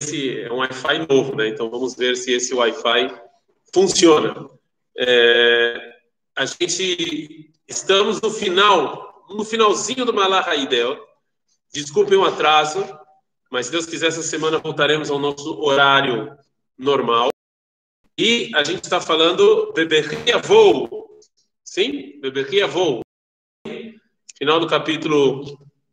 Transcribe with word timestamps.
esse 0.00 0.40
é 0.40 0.52
um 0.52 0.58
Wi-Fi 0.58 1.06
novo, 1.08 1.34
né? 1.34 1.48
Então 1.48 1.68
vamos 1.68 1.94
ver 1.94 2.16
se 2.16 2.32
esse 2.32 2.54
Wi-Fi 2.54 3.14
funciona. 3.72 4.48
É, 4.96 5.96
a 6.36 6.44
gente 6.46 7.52
estamos 7.66 8.20
no 8.20 8.30
final, 8.30 9.26
no 9.28 9.44
finalzinho 9.44 10.04
do 10.04 10.14
Malach 10.14 10.48
Haidel. 10.48 10.98
Desculpem 11.72 12.16
o 12.16 12.24
atraso, 12.24 12.84
mas 13.50 13.66
se 13.66 13.72
Deus 13.72 13.86
quiser, 13.86 14.08
essa 14.08 14.22
semana 14.22 14.58
voltaremos 14.58 15.10
ao 15.10 15.18
nosso 15.18 15.60
horário 15.60 16.36
normal. 16.76 17.28
E 18.16 18.50
a 18.54 18.64
gente 18.64 18.84
está 18.84 19.00
falando 19.00 19.72
Beberria 19.74 20.38
Voo. 20.38 21.20
Sim? 21.64 22.18
Beberria 22.20 22.66
Voo. 22.66 23.00
Final 24.36 24.60
do 24.60 24.68
capítulo 24.68 25.44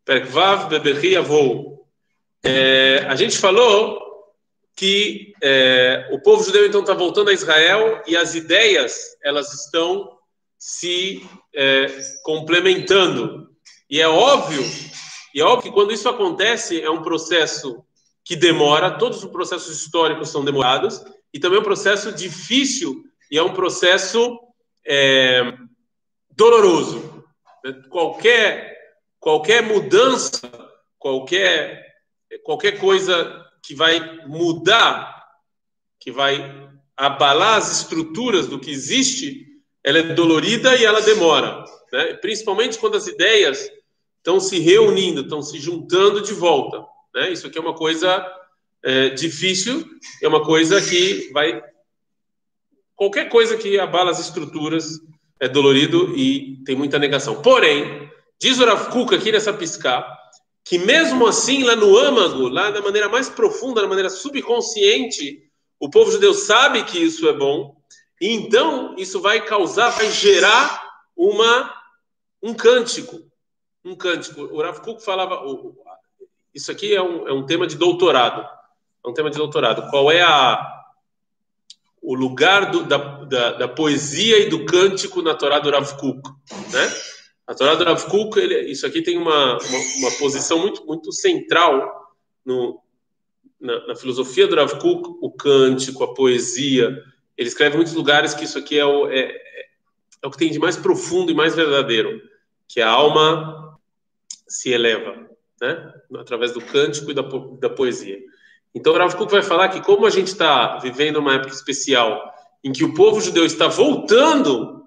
Perkvav 0.05 0.69
Beberria 0.69 1.21
Voo. 1.21 1.74
É, 2.45 3.05
a 3.07 3.15
gente 3.15 3.37
falou 3.37 3.99
que 4.75 5.33
é, 5.41 6.09
o 6.11 6.19
povo 6.19 6.43
judeu 6.43 6.65
então 6.65 6.81
está 6.81 6.93
voltando 6.93 7.29
a 7.29 7.33
Israel 7.33 8.03
e 8.05 8.15
as 8.15 8.35
ideias 8.35 9.17
elas 9.23 9.53
estão 9.53 10.17
se 10.57 11.25
é, 11.53 11.87
complementando. 12.23 13.49
E 13.89 14.01
é 14.01 14.07
óbvio 14.07 14.63
e 15.35 15.41
é 15.41 15.43
óbvio 15.43 15.69
que 15.69 15.75
quando 15.75 15.91
isso 15.91 16.07
acontece, 16.07 16.81
é 16.81 16.89
um 16.89 17.03
processo 17.03 17.83
que 18.23 18.37
demora, 18.37 18.97
todos 18.97 19.21
os 19.21 19.29
processos 19.29 19.81
históricos 19.81 20.29
são 20.29 20.45
demorados, 20.45 21.03
e 21.33 21.39
também 21.39 21.57
é 21.57 21.61
um 21.61 21.65
processo 21.65 22.13
difícil 22.13 23.03
e 23.29 23.37
é 23.37 23.43
um 23.43 23.53
processo 23.53 24.39
é, 24.87 25.53
doloroso. 26.31 27.21
Qualquer, 27.89 28.77
qualquer 29.19 29.61
mudança, 29.61 30.39
qualquer, 30.97 31.94
qualquer 32.43 32.79
coisa 32.79 33.45
que 33.63 33.75
vai 33.75 34.25
mudar, 34.27 35.25
que 35.99 36.11
vai 36.11 36.69
abalar 36.95 37.57
as 37.57 37.81
estruturas 37.81 38.47
do 38.47 38.59
que 38.59 38.71
existe, 38.71 39.45
ela 39.83 39.99
é 39.99 40.13
dolorida 40.13 40.75
e 40.75 40.85
ela 40.85 41.01
demora. 41.01 41.63
Né? 41.91 42.13
Principalmente 42.15 42.77
quando 42.77 42.95
as 42.95 43.07
ideias 43.07 43.69
estão 44.17 44.39
se 44.39 44.59
reunindo, 44.59 45.21
estão 45.21 45.41
se 45.41 45.59
juntando 45.59 46.21
de 46.21 46.33
volta. 46.33 46.83
Né? 47.13 47.31
Isso 47.31 47.47
aqui 47.47 47.57
é 47.57 47.61
uma 47.61 47.75
coisa 47.75 48.25
é, 48.83 49.09
difícil, 49.09 49.85
é 50.21 50.27
uma 50.27 50.43
coisa 50.43 50.81
que 50.81 51.29
vai. 51.31 51.61
Qualquer 52.95 53.29
coisa 53.29 53.57
que 53.57 53.77
abala 53.79 54.11
as 54.11 54.19
estruturas 54.19 54.99
é 55.39 55.47
dolorido 55.47 56.15
e 56.17 56.63
tem 56.65 56.75
muita 56.75 56.97
negação. 56.97 57.41
Porém, 57.41 58.09
diz 58.39 58.59
o 58.59 58.65
Rav 58.65 58.89
Kuk 58.89 59.13
aqui 59.13 59.31
nessa 59.31 59.51
piscar, 59.51 60.14
que 60.65 60.79
mesmo 60.79 61.27
assim, 61.27 61.63
lá 61.63 61.75
no 61.75 61.95
âmago, 61.95 62.49
lá 62.49 62.71
da 62.71 62.81
maneira 62.81 63.07
mais 63.07 63.29
profunda, 63.29 63.81
da 63.81 63.87
maneira 63.87 64.09
subconsciente, 64.09 65.47
o 65.79 65.87
povo 65.89 66.11
judeu 66.11 66.33
sabe 66.33 66.83
que 66.83 66.97
isso 66.97 67.29
é 67.29 67.33
bom, 67.33 67.75
e 68.19 68.29
então 68.29 68.95
isso 68.97 69.21
vai 69.21 69.45
causar, 69.45 69.91
vai 69.91 70.09
gerar 70.11 70.83
uma, 71.15 71.71
um 72.41 72.51
cântico, 72.55 73.21
um 73.83 73.95
cântico. 73.95 74.41
O 74.41 74.59
Rav 74.59 74.79
Kuk 74.81 75.03
falava, 75.05 75.39
isso 76.51 76.71
aqui 76.71 76.95
é 76.95 77.01
um, 77.01 77.27
é 77.27 77.33
um 77.33 77.45
tema 77.45 77.67
de 77.67 77.77
doutorado, 77.77 78.41
é 79.05 79.07
um 79.07 79.13
tema 79.13 79.29
de 79.29 79.37
doutorado. 79.37 79.87
Qual 79.91 80.11
é 80.11 80.23
a 80.23 80.71
o 82.01 82.13
lugar 82.13 82.69
do, 82.69 82.83
da, 82.83 82.97
da, 82.97 83.51
da, 83.53 83.67
poesia 83.67 84.37
e 84.37 84.47
do 84.47 84.63
cântico 84.63 85.23
na 85.23 85.33
Torá 85.33 85.57
do 85.57 85.71
Rav 85.71 85.91
Kuk, 85.97 86.21
né? 86.71 87.14
A 87.47 87.53
Torá 87.53 87.75
do 87.75 87.83
Rav 87.83 88.03
Kuk, 88.09 88.39
ele, 88.39 88.71
isso 88.71 88.87
aqui 88.87 89.01
tem 89.01 89.17
uma, 89.17 89.57
uma, 89.57 89.79
uma, 89.99 90.11
posição 90.17 90.59
muito, 90.59 90.83
muito 90.85 91.11
central 91.11 92.11
no, 92.43 92.81
na, 93.59 93.87
na, 93.87 93.95
filosofia 93.95 94.47
do 94.47 94.55
Rav 94.55 94.79
Kuk, 94.79 95.17
o 95.21 95.31
cântico, 95.31 96.03
a 96.03 96.13
poesia. 96.13 97.03
Ele 97.37 97.47
escreve 97.47 97.75
em 97.75 97.77
muitos 97.77 97.93
lugares 97.93 98.33
que 98.33 98.45
isso 98.45 98.57
aqui 98.57 98.79
é 98.79 98.85
o, 98.85 99.07
é, 99.07 99.29
é, 100.23 100.27
o 100.27 100.31
que 100.31 100.37
tem 100.37 100.51
de 100.51 100.57
mais 100.57 100.75
profundo 100.75 101.31
e 101.31 101.35
mais 101.35 101.55
verdadeiro, 101.55 102.19
que 102.67 102.81
a 102.81 102.89
alma 102.89 103.77
se 104.47 104.71
eleva, 104.71 105.29
né? 105.61 105.93
através 106.17 106.51
do 106.51 106.61
cântico 106.61 107.11
e 107.11 107.13
da, 107.13 107.21
da 107.21 107.69
poesia. 107.69 108.19
Então, 108.73 108.91
o 108.91 108.97
Rav 108.97 109.15
Kuk 109.15 109.31
vai 109.31 109.43
falar 109.43 109.69
que, 109.69 109.81
como 109.81 110.07
a 110.07 110.09
gente 110.09 110.27
está 110.27 110.79
vivendo 110.79 111.17
uma 111.17 111.35
época 111.35 111.53
especial 111.53 112.33
em 112.63 112.71
que 112.71 112.83
o 112.83 112.95
povo 112.95 113.21
judeu 113.21 113.45
está 113.45 113.67
voltando 113.67 114.84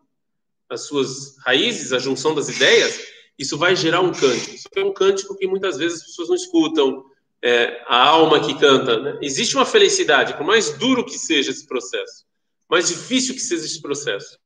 às 0.69 0.87
suas 0.87 1.37
raízes, 1.45 1.93
à 1.93 1.99
junção 1.99 2.35
das 2.35 2.49
ideias, 2.49 3.01
isso 3.39 3.57
vai 3.57 3.77
gerar 3.77 4.01
um 4.01 4.13
cântico. 4.13 4.55
Isso 4.55 4.69
é 4.75 4.85
um 4.85 4.93
cântico 4.93 5.37
que 5.37 5.47
muitas 5.47 5.77
vezes 5.77 6.01
as 6.01 6.07
pessoas 6.07 6.29
não 6.29 6.37
escutam, 6.37 7.05
é, 7.43 7.83
a 7.87 8.05
alma 8.05 8.41
que 8.41 8.59
canta. 8.59 8.99
Né? 8.99 9.19
Existe 9.23 9.55
uma 9.55 9.65
felicidade, 9.65 10.35
por 10.35 10.45
mais 10.45 10.71
duro 10.77 11.05
que 11.05 11.19
seja 11.19 11.51
esse 11.51 11.67
processo, 11.67 12.25
mais 12.69 12.89
difícil 12.89 13.35
que 13.35 13.41
seja 13.41 13.65
esse 13.65 13.81
processo. 13.81 14.39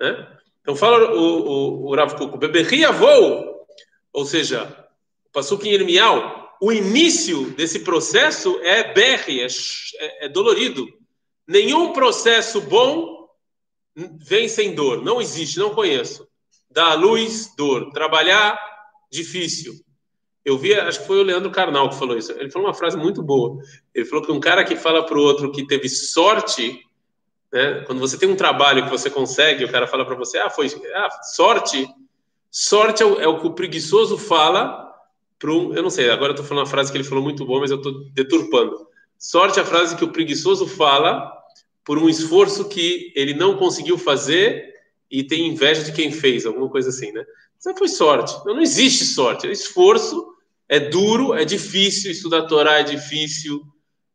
Né? 0.00 0.28
Então, 0.60 0.76
fala 0.76 1.12
o, 1.14 1.20
o, 1.20 1.90
o 1.90 1.94
Rav 1.94 2.14
Beberria 2.38 2.92
vou, 2.92 3.66
ou 4.12 4.24
seja, 4.24 4.84
Pasuk 5.32 5.68
em 5.68 5.98
o 6.60 6.72
início 6.72 7.50
desse 7.50 7.80
processo 7.80 8.58
é 8.62 8.94
berre, 8.94 9.40
é, 9.40 9.46
é, 9.46 10.26
é 10.26 10.28
dolorido. 10.28 10.86
Nenhum 11.46 11.92
processo 11.92 12.60
bom 12.60 13.13
vem 13.96 14.48
sem 14.48 14.74
dor. 14.74 15.02
Não 15.02 15.20
existe, 15.20 15.58
não 15.58 15.74
conheço. 15.74 16.26
Dar 16.70 16.94
luz, 16.94 17.52
dor. 17.56 17.90
Trabalhar, 17.92 18.58
difícil. 19.10 19.74
Eu 20.44 20.58
vi, 20.58 20.74
acho 20.74 21.00
que 21.00 21.06
foi 21.06 21.20
o 21.20 21.22
Leandro 21.22 21.50
Carnal 21.50 21.88
que 21.88 21.98
falou 21.98 22.16
isso. 22.16 22.32
Ele 22.32 22.50
falou 22.50 22.68
uma 22.68 22.74
frase 22.74 22.96
muito 22.96 23.22
boa. 23.22 23.58
Ele 23.94 24.04
falou 24.04 24.24
que 24.24 24.32
um 24.32 24.40
cara 24.40 24.64
que 24.64 24.76
fala 24.76 25.04
para 25.04 25.16
o 25.16 25.22
outro 25.22 25.50
que 25.50 25.66
teve 25.66 25.88
sorte, 25.88 26.80
né? 27.52 27.82
quando 27.86 28.00
você 28.00 28.18
tem 28.18 28.28
um 28.28 28.36
trabalho 28.36 28.84
que 28.84 28.90
você 28.90 29.08
consegue, 29.08 29.64
o 29.64 29.70
cara 29.70 29.86
fala 29.86 30.04
para 30.04 30.16
você, 30.16 30.38
ah, 30.38 30.50
foi 30.50 30.66
ah, 30.94 31.08
sorte, 31.22 31.88
Sorte 32.56 33.02
é 33.02 33.06
o, 33.06 33.20
é 33.20 33.26
o 33.26 33.40
que 33.40 33.48
o 33.48 33.52
preguiçoso 33.52 34.16
fala 34.16 34.88
para 35.40 35.50
um. 35.50 35.74
Eu 35.74 35.82
não 35.82 35.90
sei, 35.90 36.08
agora 36.08 36.30
eu 36.30 36.34
estou 36.34 36.46
falando 36.46 36.62
uma 36.62 36.70
frase 36.70 36.92
que 36.92 36.96
ele 36.96 37.02
falou 37.02 37.24
muito 37.24 37.44
boa, 37.44 37.58
mas 37.58 37.72
eu 37.72 37.78
estou 37.78 38.04
deturpando. 38.12 38.86
Sorte 39.18 39.58
é 39.58 39.62
a 39.62 39.66
frase 39.66 39.96
que 39.96 40.04
o 40.04 40.12
preguiçoso 40.12 40.64
fala 40.68 41.32
por 41.84 41.98
um 41.98 42.08
esforço 42.08 42.68
que 42.68 43.12
ele 43.14 43.34
não 43.34 43.56
conseguiu 43.56 43.98
fazer 43.98 44.72
e 45.10 45.22
tem 45.22 45.48
inveja 45.48 45.84
de 45.84 45.92
quem 45.92 46.10
fez, 46.10 46.46
alguma 46.46 46.68
coisa 46.68 46.88
assim, 46.88 47.12
né? 47.12 47.24
Isso 47.58 47.78
foi 47.78 47.88
sorte. 47.88 48.34
Não, 48.44 48.54
não 48.54 48.62
existe 48.62 49.04
sorte. 49.04 49.46
É 49.46 49.52
esforço, 49.52 50.34
é 50.68 50.78
duro, 50.78 51.34
é 51.34 51.44
difícil. 51.44 52.10
Estudar 52.10 52.40
a 52.40 52.46
Torá 52.46 52.80
é 52.80 52.82
difícil. 52.82 53.62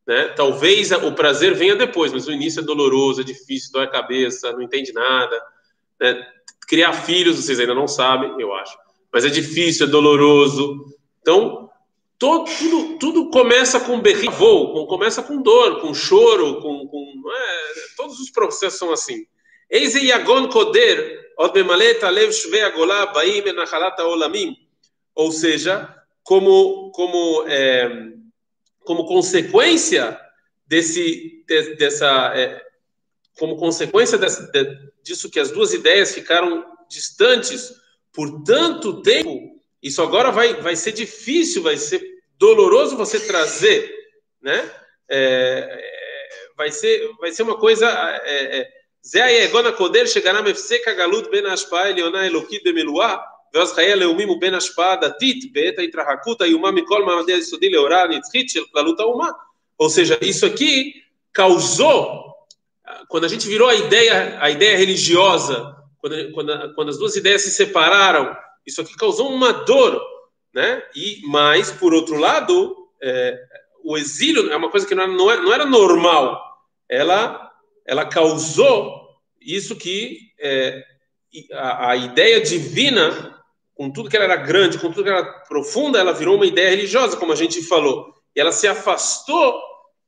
Né? 0.06 0.28
Talvez 0.30 0.92
o 0.92 1.12
prazer 1.14 1.56
venha 1.56 1.76
depois, 1.76 2.12
mas 2.12 2.28
o 2.28 2.32
início 2.32 2.62
é 2.62 2.64
doloroso, 2.64 3.22
é 3.22 3.24
difícil, 3.24 3.72
dói 3.72 3.86
a 3.86 3.90
cabeça, 3.92 4.52
não 4.52 4.62
entende 4.62 4.92
nada. 4.92 5.40
Né? 6.00 6.22
Criar 6.68 6.94
filhos, 6.94 7.38
vocês 7.38 7.60
ainda 7.60 7.74
não 7.74 7.88
sabem, 7.88 8.34
eu 8.40 8.54
acho. 8.54 8.78
Mas 9.12 9.26
é 9.26 9.30
difícil, 9.30 9.88
é 9.88 9.90
doloroso. 9.90 10.86
Então, 11.22 11.69
todo, 12.20 12.52
tudo, 12.58 12.98
tudo 13.00 13.30
começa 13.30 13.80
com 13.80 14.02
berrivou, 14.02 14.86
começa 14.88 15.24
com 15.24 15.42
dor, 15.42 15.80
com 15.80 15.94
choro, 15.94 16.62
com. 16.62 16.86
com 16.86 17.24
é, 17.34 17.74
todos 17.96 18.20
os 18.20 18.30
processos 18.30 18.78
são 18.78 18.92
assim. 18.92 19.26
Eise 19.70 20.06
yagon 20.06 20.50
koder, 20.50 21.32
od 21.38 21.54
bemalet 21.54 22.04
alev 22.04 22.32
shve 22.34 22.60
agolá 22.60 23.06
baim 23.08 23.42
olamim. 24.00 24.56
Ou 25.16 25.32
seja, 25.32 25.96
como, 26.24 26.92
como, 26.92 27.46
é, 27.48 27.90
como 28.84 29.06
consequência 29.06 30.20
desse, 30.68 31.44
de, 31.48 31.76
dessa. 31.76 32.34
É, 32.36 32.62
como 33.38 33.56
consequência 33.56 34.18
dessa, 34.18 34.44
de, 34.52 34.92
disso 35.02 35.30
que 35.30 35.40
as 35.40 35.52
duas 35.52 35.74
ideias 35.74 36.14
ficaram 36.14 36.66
distantes 36.90 37.74
por 38.12 38.44
tanto 38.44 39.02
tempo, 39.02 39.59
isso 39.83 40.03
agora 40.03 40.31
vai, 40.31 40.55
vai 40.55 40.77
ser 40.77 40.93
difícil, 40.93 41.63
vai 41.63 41.77
ser 41.77 42.03
doloroso 42.39 42.97
você 42.97 43.21
trazer, 43.21 43.93
né? 44.43 44.71
É, 45.09 45.81
vai, 46.57 46.71
ser, 46.71 47.11
vai 47.21 47.33
ser 47.33 47.43
uma 47.43 47.57
coisa. 47.57 47.87
זה 49.03 49.25
היגון 49.25 49.67
הקודר 49.67 50.07
שגרם 50.07 50.47
הפסק 50.47 50.89
הגלות 50.89 51.31
בין 51.31 51.47
ההשפעה 51.47 51.83
העליונה 51.83 52.21
האלוקית 52.21 52.63
במילואה 52.65 53.17
ואז 53.55 53.73
חיי 53.73 53.93
הלאומים 53.93 54.31
ובין 54.31 54.55
השפעה 54.55 54.97
דתית 54.97 55.53
בעת 55.53 55.79
ההתרחקות 55.79 56.41
האיומה 56.41 56.71
מכל 56.71 57.05
מעמדי 57.05 57.33
היסודי 57.33 57.69
להוראה 57.69 58.03
הנצחית 58.03 58.51
של 58.51 58.65
כללות 58.73 59.01
האומה. 59.01 59.29
Ou 59.83 59.91
seja, 59.91 60.17
isso 60.23 60.47
aqui 60.47 61.03
causou 61.33 62.25
quando 63.09 63.25
a 63.25 63.29
gente 63.29 63.47
virou 63.49 63.69
a 63.69 63.75
ideia, 63.75 64.39
a 64.41 64.51
ideia 64.51 64.77
religiosa, 64.77 65.75
quando, 66.01 66.33
quando, 66.33 66.75
quando 66.75 66.89
as 66.91 66.99
duas 66.99 67.17
ideias 67.17 67.43
se 67.43 67.51
separaram, 67.51 68.37
isso 68.70 68.82
aqui 68.82 68.96
causou 68.96 69.32
uma 69.32 69.52
dor, 69.52 70.02
né? 70.54 70.82
E 70.96 71.22
mais, 71.28 71.72
por 71.72 71.94
outro 71.94 72.18
lado, 72.18 72.76
é, 73.02 73.38
o 73.84 73.98
exílio 73.98 74.52
é 74.52 74.56
uma 74.56 74.70
coisa 74.70 74.88
que 74.88 74.96
não 74.96 75.04
era, 75.04 75.12
não 75.12 75.32
era, 75.32 75.42
não 75.42 75.54
era 75.54 75.66
normal. 75.66 76.42
Ela, 76.88 77.52
ela 77.86 78.06
causou 78.06 79.00
isso 79.42 79.76
que 79.76 80.18
é, 80.40 80.84
a, 81.54 81.92
a 81.92 81.96
ideia 81.96 82.42
divina, 82.42 83.36
com 83.76 83.90
tudo 83.90 84.10
que 84.10 84.16
ela 84.16 84.26
era 84.26 84.36
grande, 84.36 84.78
com 84.78 84.90
tudo 84.92 85.04
que 85.04 85.10
ela 85.10 85.20
era 85.20 85.40
profunda, 85.48 86.00
ela 86.00 86.14
virou 86.14 86.36
uma 86.36 86.46
ideia 86.46 86.70
religiosa, 86.70 87.18
como 87.18 87.32
a 87.32 87.36
gente 87.36 87.62
falou. 87.64 88.14
E 88.36 88.40
ela 88.40 88.52
se 88.52 88.68
afastou 88.68 89.60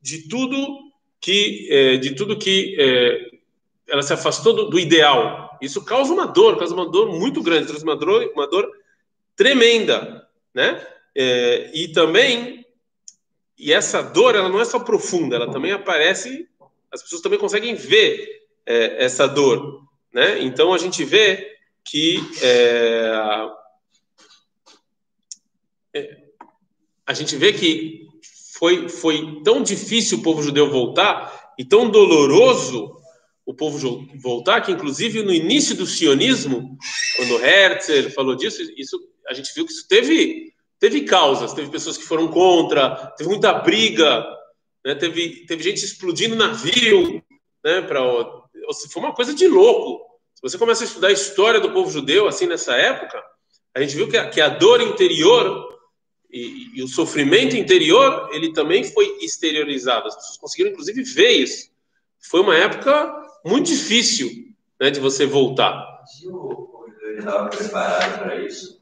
de 0.02 0.28
tudo 0.28 0.80
que, 1.19 1.68
é, 1.69 1.98
de 1.98 2.16
tudo 2.16 2.38
que 2.38 2.75
é, 2.80 3.31
ela 3.88 4.02
se 4.02 4.13
afastou 4.13 4.69
do, 4.69 4.80
ideal. 4.80 5.50
Isso 5.62 5.84
causa 5.86 6.12
uma 6.12 6.25
dor, 6.25 6.58
causa 6.58 6.74
uma 6.74 6.90
dor 6.90 7.08
muito 7.08 7.42
grande, 7.42 7.68
traz 7.68 7.84
uma 7.84 7.96
dor, 7.96 8.31
uma 8.34 8.48
dor 8.48 8.69
tremenda, 9.36 10.28
né? 10.54 10.86
É, 11.16 11.72
e 11.74 11.90
também, 11.90 12.66
e 13.58 13.72
essa 13.72 14.02
dor, 14.02 14.36
ela 14.36 14.50
não 14.50 14.60
é 14.60 14.66
só 14.66 14.80
profunda, 14.80 15.36
ela 15.36 15.52
também 15.52 15.72
aparece, 15.72 16.48
as 16.92 17.04
pessoas 17.04 17.22
também 17.22 17.38
conseguem 17.38 17.75
ver 17.75 18.42
é, 18.66 19.04
essa 19.04 19.28
dor, 19.28 19.84
né? 20.12 20.42
Então 20.42 20.74
a 20.74 20.78
gente 20.78 21.04
vê 21.04 21.58
que 21.84 22.19
é, 22.42 23.12
é, 25.94 26.18
a 27.06 27.13
gente 27.13 27.36
vê 27.36 27.54
que 27.54 28.08
foi, 28.58 28.88
foi 28.88 29.42
tão 29.44 29.62
difícil 29.62 30.19
o 30.19 30.24
povo 30.24 30.42
judeu 30.42 30.69
voltar 30.69 31.54
e 31.58 31.66
tão 31.66 31.90
doloroso 31.90 33.00
o 33.45 33.53
povo 33.53 34.07
voltar, 34.15 34.61
que 34.61 34.71
inclusive 34.71 35.23
no 35.23 35.33
início 35.33 35.75
do 35.75 35.85
sionismo, 35.85 36.77
quando 37.17 37.43
Herzl 37.43 38.09
falou 38.11 38.35
disso, 38.35 38.61
isso 38.77 38.99
a 39.27 39.33
gente 39.33 39.53
viu 39.53 39.65
que 39.65 39.71
isso 39.71 39.88
teve 39.88 40.51
teve 40.79 41.01
causas, 41.01 41.53
teve 41.53 41.69
pessoas 41.69 41.95
que 41.95 42.03
foram 42.03 42.27
contra, 42.27 43.13
teve 43.17 43.29
muita 43.29 43.53
briga, 43.53 44.25
né? 44.85 44.95
teve 44.95 45.45
teve 45.45 45.63
gente 45.63 45.83
explodindo 45.83 46.35
navio, 46.35 47.23
né? 47.63 47.81
Para 47.81 48.01
foi 48.91 49.01
uma 49.01 49.13
coisa 49.13 49.33
de 49.33 49.47
louco. 49.47 50.05
Se 50.35 50.41
você 50.41 50.57
começa 50.57 50.83
a 50.83 50.88
estudar 50.88 51.07
a 51.09 51.13
história 51.13 51.59
do 51.59 51.71
povo 51.71 51.91
judeu 51.91 52.27
assim 52.27 52.47
nessa 52.47 52.73
época, 52.75 53.21
a 53.75 53.81
gente 53.81 53.95
viu 53.95 54.07
que 54.07 54.17
a, 54.17 54.29
que 54.29 54.41
a 54.41 54.49
dor 54.49 54.81
interior 54.81 55.69
e, 56.31 56.77
e, 56.77 56.83
o 56.83 56.88
sofrimento 56.88 57.55
interior 57.55 58.29
ele 58.31 58.53
também 58.53 58.83
foi 58.83 59.17
exteriorizado. 59.21 60.07
As 60.07 60.15
pessoas 60.15 60.38
conseguiram 60.38 60.71
inclusive 60.71 61.03
ver 61.03 61.31
isso. 61.31 61.69
Foi 62.29 62.39
uma 62.41 62.55
época 62.55 63.20
muito 63.45 63.67
difícil 63.67 64.29
né, 64.79 64.89
de 64.89 64.99
você 64.99 65.25
voltar. 65.25 66.01
Se 66.05 66.27
o 66.27 66.31
corredor 66.71 67.17
estava 67.17 67.49
preparado 67.49 68.19
para 68.19 68.35
isso, 68.41 68.81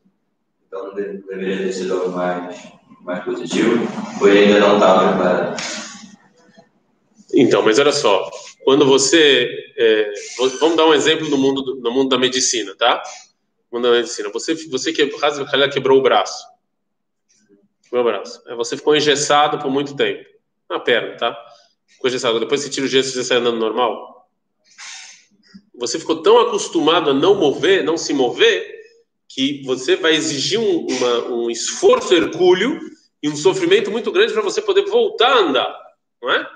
então 0.67 0.93
deveria 0.93 1.57
ter 1.57 1.73
sido 1.73 1.93
algo 1.93 2.09
mais, 2.11 2.71
mais 3.01 3.23
positivo, 3.23 3.77
ou 4.21 4.27
ele 4.27 4.53
ainda 4.53 4.59
não 4.59 4.75
estava 4.75 5.09
preparado? 5.09 5.61
Então, 7.33 7.61
mas 7.61 7.77
olha 7.77 7.91
só, 7.91 8.29
quando 8.63 8.85
você. 8.85 9.47
É, 9.77 10.11
vamos 10.59 10.75
dar 10.75 10.87
um 10.87 10.93
exemplo 10.93 11.29
no 11.29 11.37
mundo, 11.37 11.75
no 11.75 11.91
mundo 11.91 12.09
da 12.09 12.17
medicina, 12.17 12.75
tá? 12.75 13.01
No 13.71 13.77
mundo 13.77 13.89
da 13.89 13.97
medicina. 13.97 14.29
Você, 14.29 14.55
você 14.67 14.91
que, 14.91 15.05
quebrou 15.71 15.99
o 15.99 16.01
braço. 16.01 16.43
O 17.91 18.03
braço. 18.03 18.41
Você 18.57 18.77
ficou 18.77 18.95
engessado 18.95 19.59
por 19.59 19.69
muito 19.69 19.95
tempo. 19.95 20.27
Na 20.69 20.79
perna, 20.79 21.17
tá? 21.17 21.37
Ficou 21.87 22.09
engessado. 22.09 22.39
Depois 22.39 22.61
você 22.61 22.69
tira 22.69 22.85
o 22.85 22.89
gesso 22.89 23.09
e 23.09 23.11
você 23.13 23.23
sai 23.23 23.37
andando 23.37 23.57
normal 23.57 24.18
você 25.79 25.97
ficou 25.97 26.21
tão 26.21 26.39
acostumado 26.39 27.09
a 27.09 27.13
não 27.13 27.35
mover, 27.35 27.83
não 27.83 27.97
se 27.97 28.13
mover, 28.13 28.79
que 29.27 29.63
você 29.63 29.95
vai 29.95 30.13
exigir 30.13 30.59
um, 30.59 30.85
uma, 30.87 31.25
um 31.29 31.49
esforço 31.49 32.13
hercúleo 32.13 32.79
e 33.23 33.29
um 33.29 33.35
sofrimento 33.35 33.89
muito 33.89 34.11
grande 34.11 34.33
para 34.33 34.41
você 34.41 34.61
poder 34.61 34.85
voltar 34.85 35.31
a 35.31 35.39
andar, 35.39 35.79
não 36.21 36.31
é? 36.31 36.49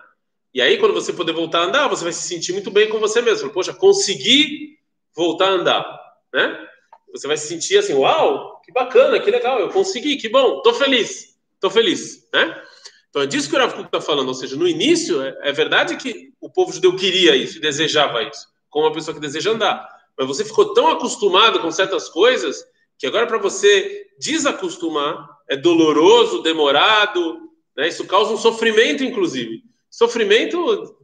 E 0.54 0.62
aí, 0.62 0.78
quando 0.78 0.94
você 0.94 1.14
poder 1.14 1.32
voltar 1.32 1.62
a 1.62 1.66
andar, 1.66 1.88
você 1.88 2.04
vai 2.04 2.14
se 2.14 2.28
sentir 2.28 2.52
muito 2.52 2.70
bem 2.70 2.90
com 2.90 3.00
você 3.00 3.22
mesmo. 3.22 3.50
Poxa, 3.50 3.74
consegui 3.74 4.78
voltar 5.16 5.48
a 5.48 5.52
andar, 5.52 6.00
né? 6.32 6.68
Você 7.12 7.28
vai 7.28 7.38
se 7.38 7.48
sentir 7.48 7.78
assim, 7.78 7.94
uau, 7.94 8.62
que 8.64 8.72
bacana, 8.72 9.20
que 9.20 9.32
legal, 9.32 9.60
eu 9.60 9.70
consegui, 9.70 10.18
que 10.18 10.30
bom, 10.30 10.62
tô 10.62 10.74
feliz, 10.74 11.38
tô 11.60 11.70
feliz, 11.70 12.28
né? 12.34 12.62
Então 13.10 13.22
é 13.22 13.28
disso 13.28 13.50
que 13.50 13.56
o 13.56 13.60
Rav 13.60 13.80
está 13.80 14.02
falando, 14.02 14.28
ou 14.28 14.34
seja, 14.34 14.56
no 14.56 14.68
início 14.68 15.22
é, 15.22 15.38
é 15.44 15.52
verdade 15.52 15.96
que 15.98 16.34
o 16.42 16.50
povo 16.50 16.74
judeu 16.74 16.96
queria 16.96 17.36
isso, 17.36 17.62
desejava 17.62 18.24
isso 18.24 18.53
como 18.74 18.88
uma 18.88 18.92
pessoa 18.92 19.14
que 19.14 19.22
deseja 19.22 19.52
andar. 19.52 19.88
Mas 20.18 20.28
você 20.28 20.44
ficou 20.44 20.74
tão 20.74 20.88
acostumado 20.88 21.60
com 21.60 21.72
certas 21.72 22.10
coisas 22.10 22.66
que 22.98 23.06
agora 23.06 23.28
para 23.28 23.38
você 23.38 24.08
desacostumar 24.20 25.30
é 25.48 25.56
doloroso, 25.56 26.42
demorado, 26.42 27.52
né? 27.78 27.88
Isso 27.88 28.06
causa 28.06 28.34
um 28.34 28.38
sofrimento, 28.38 29.04
inclusive. 29.04 29.64
Sofrimento. 29.90 30.98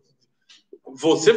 Você 0.96 1.32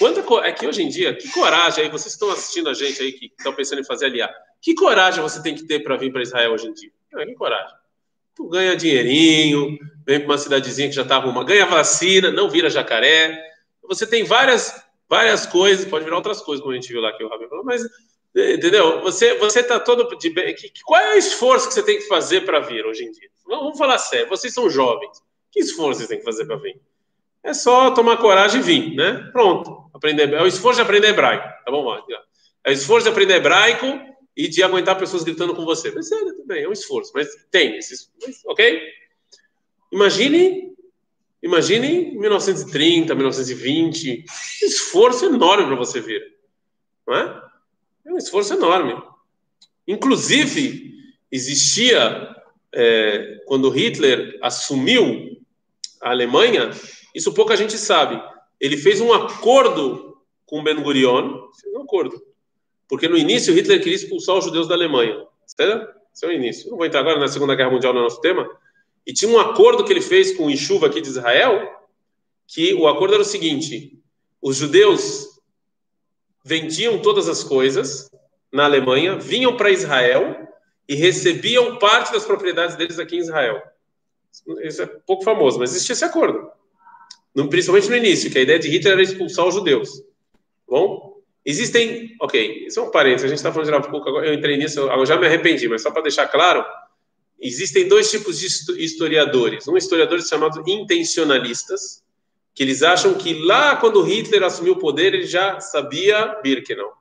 quanta 0.00 0.20
é 0.44 0.50
que 0.50 0.66
hoje 0.66 0.82
em 0.82 0.88
dia 0.88 1.14
que 1.14 1.30
coragem 1.30 1.84
aí 1.84 1.90
vocês 1.90 2.12
estão 2.14 2.28
assistindo 2.30 2.68
a 2.68 2.74
gente 2.74 3.00
aí 3.00 3.12
que 3.12 3.26
estão 3.26 3.54
pensando 3.54 3.80
em 3.80 3.84
fazer 3.84 4.06
aliar 4.06 4.34
que 4.60 4.74
coragem 4.74 5.22
você 5.22 5.40
tem 5.40 5.54
que 5.54 5.64
ter 5.64 5.84
para 5.84 5.96
vir 5.96 6.10
para 6.10 6.20
Israel 6.20 6.52
hoje 6.52 6.66
em 6.66 6.72
dia 6.72 6.90
que 7.24 7.34
coragem 7.34 7.76
tu 8.34 8.48
ganha 8.48 8.74
dinheirinho 8.74 9.78
vem 10.04 10.18
para 10.18 10.30
uma 10.30 10.36
cidadezinha 10.36 10.88
que 10.88 10.96
já 10.96 11.02
está 11.02 11.14
arrumada 11.14 11.46
ganha 11.46 11.64
vacina 11.64 12.32
não 12.32 12.50
vira 12.50 12.68
jacaré 12.68 13.40
você 13.84 14.04
tem 14.04 14.24
várias 14.24 14.82
várias 15.12 15.44
coisas, 15.44 15.84
pode 15.84 16.06
virar 16.06 16.16
outras 16.16 16.40
coisas, 16.40 16.62
como 16.62 16.72
a 16.72 16.74
gente 16.74 16.90
viu 16.90 17.02
lá 17.02 17.12
que 17.12 17.22
o 17.22 17.28
Rabi 17.28 17.46
falou, 17.46 17.62
mas 17.62 17.82
entendeu? 18.34 19.02
Você 19.02 19.36
você 19.36 19.60
está 19.60 19.78
todo 19.78 20.16
de 20.16 20.30
bem. 20.30 20.56
Qual 20.86 20.98
é 20.98 21.14
o 21.14 21.18
esforço 21.18 21.68
que 21.68 21.74
você 21.74 21.82
tem 21.82 21.98
que 21.98 22.06
fazer 22.06 22.46
para 22.46 22.60
vir 22.60 22.86
hoje 22.86 23.04
em 23.04 23.12
dia? 23.12 23.28
Vamos 23.46 23.76
falar 23.76 23.98
sério, 23.98 24.26
vocês 24.26 24.54
são 24.54 24.70
jovens. 24.70 25.22
Que 25.50 25.60
esforço 25.60 25.98
vocês 25.98 26.08
têm 26.08 26.18
que 26.18 26.24
fazer 26.24 26.46
para 26.46 26.56
vir? 26.56 26.80
É 27.42 27.52
só 27.52 27.90
tomar 27.90 28.16
coragem 28.16 28.62
e 28.62 28.64
vir, 28.64 28.94
né? 28.94 29.28
Pronto. 29.32 29.90
Aprender, 29.92 30.32
é 30.32 30.42
o 30.42 30.46
esforço 30.46 30.76
de 30.76 30.82
aprender 30.82 31.08
hebraico, 31.08 31.46
tá 31.62 31.70
bom? 31.70 31.94
É 32.64 32.70
o 32.70 32.72
esforço 32.72 33.04
de 33.04 33.10
aprender 33.10 33.34
hebraico 33.34 33.86
e 34.34 34.48
de 34.48 34.62
aguentar 34.62 34.98
pessoas 34.98 35.24
gritando 35.24 35.54
com 35.54 35.66
você. 35.66 35.90
Mas 35.90 36.10
é, 36.10 36.16
também 36.36 36.62
é 36.62 36.68
um 36.68 36.72
esforço, 36.72 37.12
mas 37.14 37.28
tem, 37.50 37.76
esses, 37.76 38.10
ok? 38.46 38.80
Imagine 39.92 40.71
Imagine 41.42 42.12
1930, 42.12 43.14
1920, 43.14 44.24
um 44.62 44.66
esforço 44.66 45.26
enorme 45.26 45.66
para 45.66 45.76
você 45.76 46.00
vir, 46.00 46.22
não 47.06 47.16
é? 47.16 47.42
É 48.06 48.12
um 48.12 48.18
esforço 48.18 48.54
enorme. 48.54 49.00
Inclusive, 49.86 50.94
existia, 51.30 52.36
é, 52.72 53.40
quando 53.46 53.70
Hitler 53.70 54.38
assumiu 54.40 55.40
a 56.00 56.10
Alemanha, 56.10 56.70
isso 57.14 57.32
pouca 57.32 57.56
gente 57.56 57.76
sabe. 57.76 58.22
Ele 58.60 58.76
fez 58.76 59.00
um 59.00 59.12
acordo 59.12 60.18
com 60.46 60.62
Ben 60.62 60.80
Gurion, 60.80 61.48
fez 61.60 61.74
um 61.74 61.82
acordo. 61.82 62.22
Porque 62.88 63.08
no 63.08 63.16
início 63.16 63.54
Hitler 63.54 63.78
queria 63.78 63.96
expulsar 63.96 64.36
os 64.36 64.44
judeus 64.44 64.68
da 64.68 64.74
Alemanha. 64.74 65.26
Certo? 65.46 65.88
Esse 66.14 66.26
é 66.26 66.28
o 66.28 66.32
início. 66.32 66.70
Não 66.70 66.76
vou 66.76 66.86
entrar 66.86 67.00
agora 67.00 67.18
na 67.18 67.28
Segunda 67.28 67.54
Guerra 67.54 67.70
Mundial 67.70 67.94
no 67.94 68.02
nosso 68.02 68.20
tema, 68.20 68.48
e 69.06 69.12
tinha 69.12 69.30
um 69.30 69.38
acordo 69.38 69.84
que 69.84 69.92
ele 69.92 70.00
fez 70.00 70.36
com 70.36 70.46
o 70.46 70.50
Enxuva 70.50 70.86
aqui 70.86 71.00
de 71.00 71.08
Israel, 71.08 71.68
que 72.46 72.74
o 72.74 72.86
acordo 72.86 73.14
era 73.14 73.22
o 73.22 73.26
seguinte: 73.26 73.98
os 74.40 74.56
judeus 74.56 75.28
vendiam 76.44 77.00
todas 77.00 77.28
as 77.28 77.42
coisas 77.42 78.10
na 78.52 78.64
Alemanha, 78.64 79.16
vinham 79.16 79.56
para 79.56 79.70
Israel 79.70 80.48
e 80.88 80.94
recebiam 80.94 81.78
parte 81.78 82.12
das 82.12 82.24
propriedades 82.24 82.76
deles 82.76 82.98
aqui 82.98 83.16
em 83.16 83.20
Israel. 83.20 83.62
Isso 84.62 84.82
é 84.82 84.86
pouco 84.86 85.24
famoso, 85.24 85.58
mas 85.58 85.70
existia 85.70 85.92
esse 85.92 86.04
acordo. 86.04 86.50
principalmente 87.48 87.88
no 87.88 87.96
início, 87.96 88.30
que 88.30 88.38
a 88.38 88.42
ideia 88.42 88.58
de 88.58 88.68
Hitler 88.68 88.94
era 88.94 89.02
expulsar 89.02 89.46
os 89.46 89.54
judeus. 89.54 90.02
Bom, 90.68 91.20
existem. 91.44 92.16
Ok, 92.20 92.66
isso 92.66 92.80
é 92.80 92.82
um 92.82 92.90
parênteses, 92.90 93.24
a 93.24 93.28
gente 93.28 93.38
está 93.38 93.52
falando 93.52 93.66
de 93.66 93.72
Rav 93.72 93.86
agora 93.86 94.26
eu 94.26 94.34
entrei 94.34 94.56
nisso, 94.56 94.80
eu 94.80 95.06
já 95.06 95.16
me 95.16 95.26
arrependi, 95.26 95.68
mas 95.68 95.82
só 95.82 95.90
para 95.90 96.02
deixar 96.02 96.28
claro 96.28 96.64
Existem 97.42 97.88
dois 97.88 98.08
tipos 98.08 98.38
de 98.38 98.46
historiadores. 98.80 99.66
Um 99.66 99.76
historiador 99.76 100.22
chamado 100.22 100.62
intencionalistas, 100.64 102.00
que 102.54 102.62
eles 102.62 102.84
acham 102.84 103.14
que 103.14 103.34
lá 103.34 103.74
quando 103.74 104.00
Hitler 104.02 104.44
assumiu 104.44 104.74
o 104.74 104.78
poder, 104.78 105.12
ele 105.12 105.26
já 105.26 105.58
sabia 105.58 106.38
Birkenau. 106.40 106.92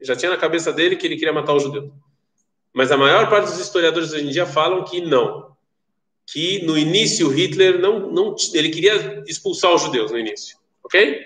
Já 0.00 0.16
tinha 0.16 0.32
na 0.32 0.36
cabeça 0.36 0.72
dele 0.72 0.96
que 0.96 1.06
ele 1.06 1.16
queria 1.16 1.32
matar 1.32 1.54
os 1.54 1.62
judeus. 1.62 1.92
Mas 2.72 2.90
a 2.90 2.96
maior 2.96 3.30
parte 3.30 3.50
dos 3.50 3.60
historiadores 3.60 4.12
hoje 4.12 4.24
em 4.24 4.30
dia 4.30 4.46
falam 4.46 4.84
que 4.84 5.00
não. 5.00 5.56
Que 6.26 6.60
no 6.64 6.76
início 6.76 7.28
Hitler 7.28 7.78
não, 7.78 8.10
não 8.10 8.34
ele 8.54 8.70
queria 8.70 9.22
expulsar 9.28 9.72
os 9.72 9.82
judeus 9.82 10.10
no 10.10 10.18
início. 10.18 10.58
Ok? 10.82 11.24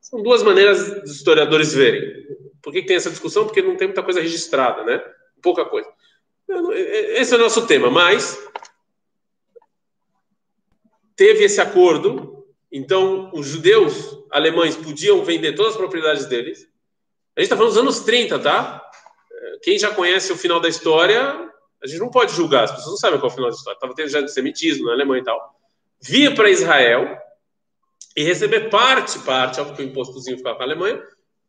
São 0.00 0.22
duas 0.22 0.42
maneiras 0.42 1.02
dos 1.02 1.16
historiadores 1.16 1.72
verem. 1.72 2.26
Por 2.60 2.72
que, 2.72 2.82
que 2.82 2.88
tem 2.88 2.96
essa 2.96 3.10
discussão? 3.10 3.44
Porque 3.44 3.62
não 3.62 3.76
tem 3.76 3.86
muita 3.86 4.02
coisa 4.02 4.20
registrada, 4.20 4.82
né? 4.82 5.00
Pouca 5.40 5.64
coisa. 5.64 5.88
Esse 6.48 7.34
é 7.34 7.36
o 7.36 7.40
nosso 7.40 7.66
tema, 7.66 7.90
mas 7.90 8.38
teve 11.16 11.44
esse 11.44 11.60
acordo, 11.60 12.46
então 12.70 13.30
os 13.32 13.46
judeus 13.46 14.16
alemães 14.30 14.76
podiam 14.76 15.24
vender 15.24 15.54
todas 15.54 15.72
as 15.72 15.78
propriedades 15.78 16.26
deles. 16.26 16.68
A 17.36 17.40
gente 17.40 17.46
está 17.46 17.56
falando 17.56 17.72
dos 17.72 17.82
anos 17.82 18.00
30, 18.00 18.38
tá? 18.38 18.82
Quem 19.62 19.78
já 19.78 19.90
conhece 19.90 20.32
o 20.32 20.36
final 20.36 20.60
da 20.60 20.68
história, 20.68 21.20
a 21.82 21.86
gente 21.86 21.98
não 21.98 22.10
pode 22.10 22.32
julgar, 22.34 22.64
as 22.64 22.70
pessoas 22.70 22.90
não 22.90 22.96
sabem 22.96 23.18
qual 23.18 23.30
é 23.30 23.32
o 23.32 23.34
final 23.34 23.50
da 23.50 23.56
história. 23.56 23.76
Estava 23.76 23.94
tendo 23.94 24.08
já 24.08 24.20
antissemitismo 24.20 24.86
na 24.86 24.92
Alemanha 24.92 25.22
e 25.22 25.24
tal. 25.24 25.54
Via 26.00 26.34
para 26.34 26.50
Israel 26.50 27.18
e 28.16 28.22
receber 28.22 28.70
parte, 28.70 29.18
parte, 29.20 29.60
óbvio 29.60 29.76
que 29.76 29.82
o 29.82 29.86
impostozinho 29.86 30.36
ficava 30.36 30.56
com 30.56 30.62
a 30.62 30.66
Alemanha, 30.66 31.02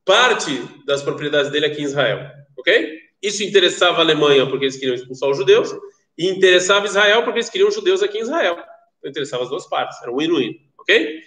parte 0.03 0.51
das 0.85 1.01
propriedades 1.01 1.51
dele 1.51 1.67
aqui 1.67 1.81
em 1.81 1.85
Israel, 1.85 2.29
ok? 2.57 3.06
Isso 3.21 3.43
interessava 3.43 3.97
a 3.97 4.01
Alemanha 4.01 4.45
porque 4.47 4.65
eles 4.65 4.77
queriam 4.77 4.95
expulsar 4.95 5.29
os 5.29 5.37
judeus, 5.37 5.73
e 6.17 6.27
interessava 6.27 6.85
Israel 6.85 7.23
porque 7.23 7.39
eles 7.39 7.49
queriam 7.49 7.71
judeus 7.71 8.01
aqui 8.01 8.17
em 8.17 8.21
Israel. 8.21 8.57
Então 8.97 9.09
interessava 9.09 9.43
as 9.43 9.49
duas 9.49 9.67
partes, 9.67 10.01
era 10.01 10.11
win-win, 10.11 10.59
ok? 10.79 11.21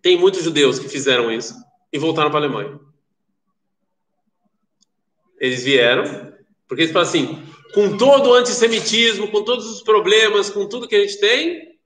Tem 0.00 0.18
muitos 0.18 0.42
judeus 0.42 0.78
que 0.78 0.88
fizeram 0.88 1.30
isso 1.30 1.54
e 1.92 1.98
voltaram 1.98 2.30
para 2.30 2.40
a 2.40 2.42
Alemanha. 2.42 2.78
Eles 5.38 5.64
vieram, 5.64 6.32
porque 6.66 6.82
eles 6.84 6.92
falam 6.92 7.08
assim, 7.08 7.46
com 7.74 7.96
todo 7.98 8.30
o 8.30 8.34
antissemitismo, 8.34 9.30
com 9.30 9.44
todos 9.44 9.66
os 9.66 9.82
problemas, 9.82 10.48
com 10.48 10.66
tudo 10.66 10.88
que 10.88 10.96
a 10.96 11.00
gente 11.00 11.18
tem, 11.20 11.76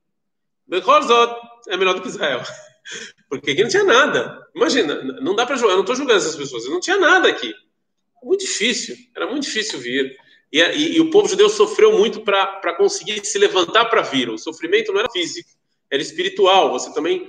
é 1.69 1.77
melhor 1.77 1.95
do 1.95 2.03
que 2.03 2.09
Israel. 2.09 2.43
Porque 3.29 3.53
aqui 3.53 3.63
não 3.63 3.71
tinha 3.71 3.85
nada. 3.85 4.45
Imagina, 4.55 5.03
não 5.21 5.35
dá 5.35 5.47
para 5.47 5.57
julgar, 5.57 5.73
eu 5.73 5.77
não 5.77 5.83
estou 5.83 5.97
julgando 5.97 6.19
essas 6.19 6.37
pessoas, 6.37 6.69
não 6.69 6.81
tinha 6.81 6.99
nada 6.99 7.29
aqui. 7.29 7.55
Muito 8.23 8.41
difícil, 8.41 8.97
era 9.17 9.27
muito 9.27 9.45
difícil 9.45 9.79
vir. 9.79 10.17
E, 10.53 10.61
e, 10.61 10.97
e 10.97 11.01
o 11.01 11.11
povo 11.11 11.29
judeu 11.29 11.49
sofreu 11.49 11.97
muito 11.97 12.23
para 12.23 12.75
conseguir 12.77 13.25
se 13.25 13.39
levantar 13.39 13.87
para 13.87 14.03
vir. 14.03 14.29
O 14.29 14.39
sofrimento 14.39 14.93
não 14.93 15.01
era 15.01 15.11
físico, 15.11 15.49
era 15.91 16.03
espiritual. 16.03 16.71
Você 16.73 16.93
também. 16.93 17.27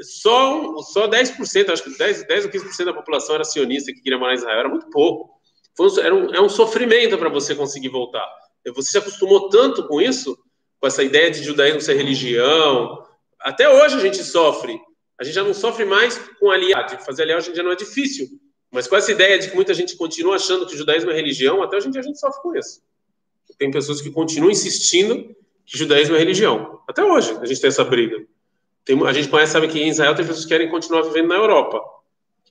Só, 0.00 0.76
só 0.78 1.06
10%, 1.06 1.70
acho 1.70 1.84
que 1.84 1.96
10, 1.96 2.26
10 2.26 2.44
ou 2.46 2.50
15% 2.50 2.84
da 2.86 2.94
população 2.94 3.34
era 3.34 3.44
sionista 3.44 3.92
que 3.92 4.00
queria 4.00 4.18
morar 4.18 4.32
em 4.32 4.36
Israel, 4.36 4.58
era 4.58 4.68
muito 4.68 4.88
pouco. 4.90 5.34
Um, 5.78 6.00
era 6.00 6.14
um, 6.14 6.34
é 6.34 6.40
um 6.40 6.48
sofrimento 6.48 7.18
para 7.18 7.28
você 7.28 7.54
conseguir 7.54 7.90
voltar. 7.90 8.26
Você 8.74 8.92
se 8.92 8.98
acostumou 8.98 9.48
tanto 9.50 9.86
com 9.86 10.00
isso, 10.00 10.38
com 10.80 10.86
essa 10.86 11.02
ideia 11.02 11.30
de 11.30 11.42
judaísmo 11.42 11.80
ser 11.80 11.94
religião. 11.94 13.04
Até 13.40 13.68
hoje 13.68 13.96
a 13.96 14.00
gente 14.00 14.24
sofre. 14.24 14.80
A 15.20 15.24
gente 15.24 15.34
já 15.34 15.44
não 15.44 15.54
sofre 15.54 15.84
mais 15.84 16.18
com 16.40 16.50
aliado. 16.50 16.98
Fazer 17.04 17.22
aliado 17.22 17.42
hoje 17.42 17.50
em 17.50 17.54
dia 17.54 17.62
não 17.62 17.72
é 17.72 17.76
difícil. 17.76 18.26
Mas 18.74 18.88
com 18.88 18.96
essa 18.96 19.12
ideia 19.12 19.38
de 19.38 19.48
que 19.48 19.54
muita 19.54 19.72
gente 19.72 19.96
continua 19.96 20.34
achando 20.34 20.66
que 20.66 20.74
o 20.74 20.76
judaísmo 20.76 21.08
é 21.12 21.14
religião, 21.14 21.62
até 21.62 21.76
hoje 21.76 21.86
em 21.86 21.90
dia 21.92 22.00
a 22.00 22.04
gente 22.04 22.18
sofre 22.18 22.42
com 22.42 22.56
isso. 22.56 22.82
Tem 23.56 23.70
pessoas 23.70 24.00
que 24.00 24.10
continuam 24.10 24.50
insistindo 24.50 25.32
que 25.64 25.76
o 25.76 25.78
judaísmo 25.78 26.16
é 26.16 26.18
religião. 26.18 26.80
Até 26.88 27.04
hoje 27.04 27.38
a 27.40 27.46
gente 27.46 27.60
tem 27.60 27.68
essa 27.68 27.84
briga. 27.84 28.26
Tem, 28.84 29.00
a 29.06 29.12
gente 29.12 29.28
conhece, 29.28 29.52
sabe 29.52 29.68
que 29.68 29.80
em 29.80 29.90
Israel 29.90 30.16
tem 30.16 30.26
pessoas 30.26 30.44
que 30.44 30.48
querem 30.48 30.68
continuar 30.68 31.02
vivendo 31.02 31.28
na 31.28 31.36
Europa. 31.36 31.80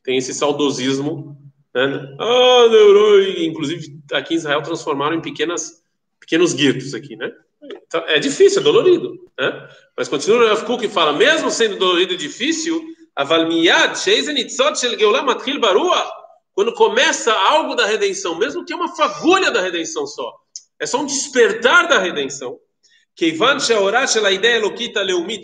Tem 0.01 0.15
esse 0.15 0.33
saudosismo. 0.33 1.37
Né? 1.75 2.15
Ah, 2.17 2.67
inclusive 3.39 3.99
aqui 4.13 4.35
em 4.35 4.37
Israel 4.37 4.61
transformaram 4.61 5.17
em 5.17 5.21
pequenas, 5.21 5.83
pequenos 6.21 6.53
guetos 6.53 6.93
aqui, 6.93 7.17
né? 7.17 7.33
Então, 7.85 8.01
é 8.07 8.17
difícil, 8.17 8.61
é 8.61 8.63
dolorido. 8.63 9.19
Né? 9.37 9.69
Mas 9.97 10.07
continua 10.07 10.45
o 10.45 10.47
Rav 10.47 10.63
Kuk 10.63 10.85
e 10.85 10.89
fala, 10.89 11.11
mesmo 11.11 11.51
sendo 11.51 11.75
dolorido 11.75 12.13
e 12.13 12.17
difícil, 12.17 12.92
quando 16.53 16.73
começa 16.73 17.33
algo 17.33 17.75
da 17.75 17.85
redenção, 17.85 18.35
mesmo 18.37 18.65
que 18.65 18.73
é 18.73 18.75
uma 18.75 18.95
fagulha 18.95 19.51
da 19.51 19.61
redenção 19.61 20.05
só, 20.05 20.33
é 20.79 20.85
só 20.85 20.99
um 20.99 21.05
despertar 21.05 21.87
da 21.87 21.99
redenção. 21.99 22.59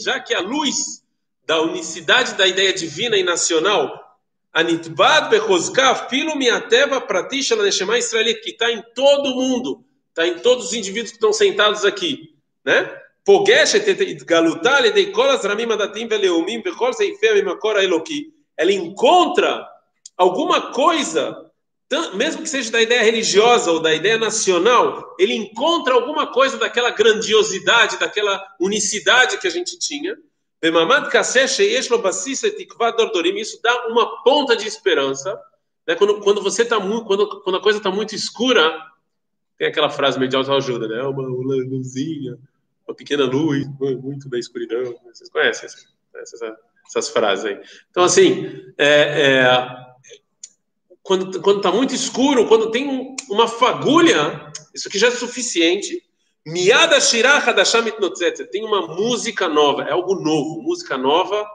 Já 0.03 0.19
que 0.19 0.33
a 0.33 0.39
luz 0.39 1.03
da 1.45 1.61
unicidade 1.61 2.33
da 2.35 2.47
ideia 2.47 2.73
divina 2.73 3.17
e 3.17 3.23
nacional, 3.23 4.09
que 8.41 8.51
está 8.51 8.71
em 8.71 8.83
todo 8.93 9.35
mundo, 9.35 9.83
está 10.09 10.27
em 10.27 10.39
todos 10.39 10.65
os 10.65 10.73
indivíduos 10.73 11.11
que 11.11 11.17
estão 11.17 11.31
sentados 11.31 11.85
aqui, 11.85 12.35
né? 12.65 12.91
Ela 18.57 18.71
encontra 18.71 19.67
alguma 20.17 20.71
coisa, 20.71 21.49
mesmo 22.15 22.41
que 22.41 22.49
seja 22.49 22.71
da 22.71 22.81
ideia 22.81 23.03
religiosa 23.03 23.71
ou 23.71 23.79
da 23.79 23.93
ideia 23.93 24.17
nacional, 24.17 25.15
ele 25.19 25.35
encontra 25.35 25.93
alguma 25.93 26.25
coisa 26.25 26.57
daquela 26.57 26.89
grandiosidade, 26.89 27.99
daquela 27.99 28.43
unicidade 28.59 29.37
que 29.37 29.47
a 29.47 29.51
gente 29.51 29.77
tinha. 29.77 30.17
Isso 33.39 33.61
dá 33.61 33.87
uma 33.89 34.23
ponta 34.23 34.55
de 34.55 34.67
esperança. 34.67 35.39
Né? 35.87 35.93
Quando, 35.93 36.19
quando 36.21 36.41
você 36.41 36.63
está 36.63 36.79
muito, 36.79 37.05
quando, 37.05 37.41
quando 37.41 37.57
a 37.57 37.61
coisa 37.61 37.77
está 37.77 37.91
muito 37.91 38.15
escura, 38.15 38.75
tem 39.55 39.67
aquela 39.67 39.89
frase 39.89 40.17
meio 40.17 40.29
de 40.29 40.35
autoajuda, 40.35 40.87
né? 40.87 41.03
Uma, 41.03 41.27
uma 41.27 41.55
luzinha, 41.55 42.39
uma 42.89 42.95
pequena 42.95 43.23
luz, 43.25 43.67
muito 43.79 44.27
da 44.27 44.39
escuridão. 44.39 44.95
Vocês 45.05 45.29
conhecem 45.29 45.69
essas, 46.15 46.55
essas 46.87 47.09
frases 47.09 47.45
aí. 47.45 47.59
Então, 47.91 48.03
assim, 48.03 48.47
é, 48.77 49.43
é, 49.43 49.75
quando 51.03 51.57
está 51.57 51.71
muito 51.71 51.93
escuro, 51.93 52.47
quando 52.47 52.71
tem 52.71 53.15
uma 53.29 53.47
fagulha, 53.47 54.51
isso 54.73 54.87
aqui 54.87 54.97
já 54.97 55.07
é 55.07 55.11
suficiente. 55.11 56.03
Miada 56.45 56.99
shiracha 56.99 57.53
da 57.53 57.63
shamit 57.63 57.97
tem 58.51 58.65
uma 58.65 58.87
música 58.87 59.47
nova, 59.47 59.83
é 59.83 59.91
algo 59.91 60.15
novo, 60.15 60.61
música 60.61 60.97
nova. 60.97 61.47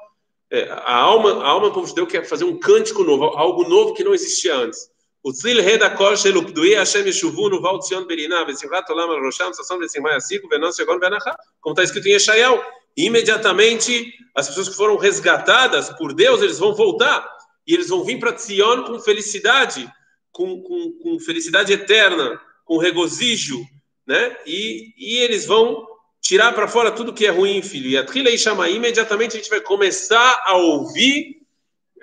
É, 0.50 0.71
a 0.71 0.95
alma, 0.95 1.43
a 1.43 1.49
alma 1.49 1.69
do 1.69 1.75
povo 1.75 1.87
judeu 1.87 2.07
quer 2.07 2.25
fazer 2.25 2.45
um 2.45 2.59
cântico 2.59 3.03
novo, 3.03 3.25
algo 3.25 3.69
novo 3.69 3.93
que 3.93 4.05
não 4.05 4.14
existia 4.14 4.55
antes. 4.55 4.88
O 5.25 5.33
Tzil 5.33 5.62
Reda 5.62 5.88
Kol 5.90 6.16
Shel 6.16 6.37
Updui 6.37 6.75
Hashem 6.75 7.07
Yeshuvu 7.07 7.49
no 7.49 7.62
Val 7.62 7.78
Tzion 7.78 8.04
Beriná 8.04 8.45
Vesimrat 8.45 8.88
Olam 8.90 9.11
Al 9.11 9.21
Rosham 9.21 9.54
Sassam 9.54 9.78
Vesimai 9.78 10.14
Asiku 10.14 10.47
Venan 10.49 10.71
Shegon 10.71 10.99
Venachá 10.99 11.35
como 11.62 11.73
está 11.73 11.83
escrito 11.83 12.09
em 12.09 12.12
Yeshayahu. 12.12 12.62
Imediatamente 12.95 14.12
as 14.35 14.49
pessoas 14.49 14.69
que 14.69 14.76
foram 14.76 14.99
resgatadas 14.99 15.88
por 15.97 16.12
Deus 16.12 16.43
eles 16.43 16.59
vão 16.59 16.75
voltar. 16.75 17.26
E 17.66 17.73
eles 17.73 17.88
vão 17.88 18.04
vir 18.04 18.21
para 18.21 18.35
Tzion 18.35 18.85
com 18.85 19.00
felicidade 19.00 19.90
com, 20.31 20.61
com, 20.62 20.93
com, 21.02 21.19
felicidade 21.19 21.73
eterna 21.73 22.38
com 22.66 22.76
regozijo 22.76 23.64
né? 24.07 24.37
E, 24.47 24.93
e 24.99 25.16
eles 25.19 25.47
vão 25.47 25.87
tirar 26.21 26.52
para 26.52 26.69
fora 26.69 26.90
tudo 26.90 27.12
que 27.12 27.26
é 27.26 27.31
ruim 27.31 27.62
filho. 27.62 27.88
E 27.88 27.97
a 27.97 28.04
trilha 28.04 28.37
chama 28.37 28.69
imediatamente 28.69 29.37
a 29.37 29.37
gente 29.37 29.50
vai 29.50 29.61
começar 29.61 30.43
a 30.47 30.57
ouvir 30.57 31.44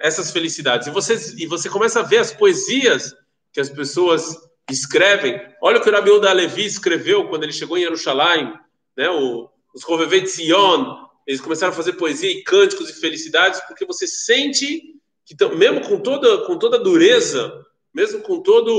essas 0.02 0.32
felicidades. 0.32 0.88
E 0.88 0.92
você, 0.92 1.16
e 1.38 1.46
você 1.46 1.70
começa 1.70 2.00
a 2.00 2.04
ver 2.04 2.18
as 2.18 2.32
poesias 2.32 3.14
que 3.54 3.60
as 3.60 3.70
pessoas 3.70 4.36
escrevem. 4.70 5.40
Olha 5.62 5.80
o 5.80 5.82
que 5.82 5.90
o 5.90 5.94
Rabi 5.94 6.20
da 6.20 6.32
Levi 6.32 6.66
escreveu 6.66 7.28
quando 7.28 7.44
ele 7.44 7.54
chegou 7.54 7.78
em 7.78 7.82
Jerusalém, 7.82 8.54
né? 8.98 9.10
O, 9.10 9.50
os 9.74 9.84
Rovevet 9.84 10.28
Zion, 10.28 10.96
eles 11.26 11.42
começaram 11.42 11.74
a 11.74 11.76
fazer 11.76 11.94
poesia 11.94 12.32
e 12.32 12.44
cânticos 12.44 12.90
e 12.90 13.00
felicidades, 13.00 13.62
porque 13.62 13.86
você 13.86 14.08
sente 14.08 14.82
que, 15.26 15.36
mesmo 15.56 15.82
com 15.88 16.00
toda, 16.00 16.46
com 16.46 16.58
toda 16.58 16.78
a 16.78 16.82
dureza, 16.82 17.54
mesmo 17.94 18.22
com 18.22 18.42
toda 18.42 18.72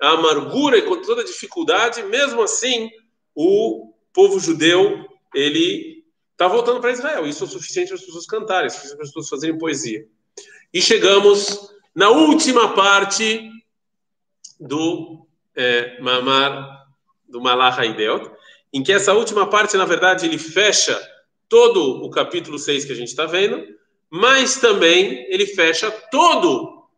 a 0.00 0.10
amargura 0.10 0.78
e 0.78 0.82
com 0.82 1.00
toda 1.00 1.22
a 1.22 1.24
dificuldade, 1.24 2.02
mesmo 2.02 2.42
assim, 2.42 2.90
o 3.34 3.92
povo 4.12 4.38
judeu, 4.38 5.06
ele 5.34 6.04
está 6.32 6.48
voltando 6.48 6.80
para 6.80 6.92
Israel. 6.92 7.26
Isso 7.26 7.44
é 7.44 7.46
o 7.46 7.50
suficiente 7.50 7.88
para 7.88 7.96
as 7.96 8.04
pessoas 8.04 8.26
cantarem, 8.26 8.66
é 8.66 8.70
suficiente 8.70 8.96
para 8.96 9.04
as 9.04 9.10
pessoas 9.10 9.28
fazerem 9.28 9.58
poesia. 9.58 10.06
E 10.74 10.82
chegamos 10.82 11.70
na 11.94 12.10
última 12.10 12.74
parte 12.74 13.48
do 14.58 15.24
é, 15.54 16.00
Mamar, 16.00 16.88
do 17.28 17.40
Malach 17.40 17.78
Haideot, 17.78 18.28
em 18.72 18.82
que 18.82 18.92
essa 18.92 19.12
última 19.12 19.48
parte, 19.48 19.76
na 19.76 19.84
verdade, 19.84 20.26
ele 20.26 20.36
fecha 20.36 21.00
todo 21.48 22.04
o 22.04 22.10
capítulo 22.10 22.58
6 22.58 22.86
que 22.86 22.92
a 22.92 22.96
gente 22.96 23.06
está 23.06 23.24
vendo, 23.24 23.64
mas 24.10 24.56
também 24.56 25.24
ele 25.32 25.46
fecha 25.46 25.92
todo 26.10 26.88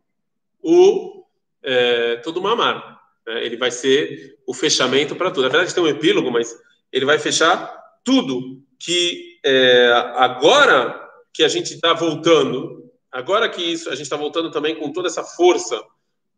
o 0.59 1.23
é, 1.61 2.15
todo 2.15 2.37
o 2.37 2.41
Mamar. 2.41 2.99
Né? 3.27 3.45
Ele 3.45 3.57
vai 3.57 3.69
ser 3.69 4.39
o 4.47 4.55
fechamento 4.55 5.15
para 5.15 5.29
tudo. 5.29 5.43
Na 5.43 5.49
verdade, 5.49 5.75
tem 5.75 5.83
um 5.83 5.87
epílogo, 5.87 6.31
mas 6.31 6.57
ele 6.91 7.05
vai 7.05 7.19
fechar 7.19 7.79
tudo 8.03 8.59
que 8.79 9.39
é, 9.45 9.91
agora 10.15 10.99
que 11.31 11.43
a 11.43 11.47
gente 11.47 11.75
está 11.75 11.93
voltando 11.93 12.86
Agora 13.17 13.49
que 13.49 13.63
isso, 13.63 13.89
a 13.89 13.95
gente 13.95 14.03
está 14.03 14.15
voltando 14.15 14.51
também 14.51 14.75
com 14.75 14.93
toda 14.93 15.07
essa 15.07 15.23
força, 15.23 15.83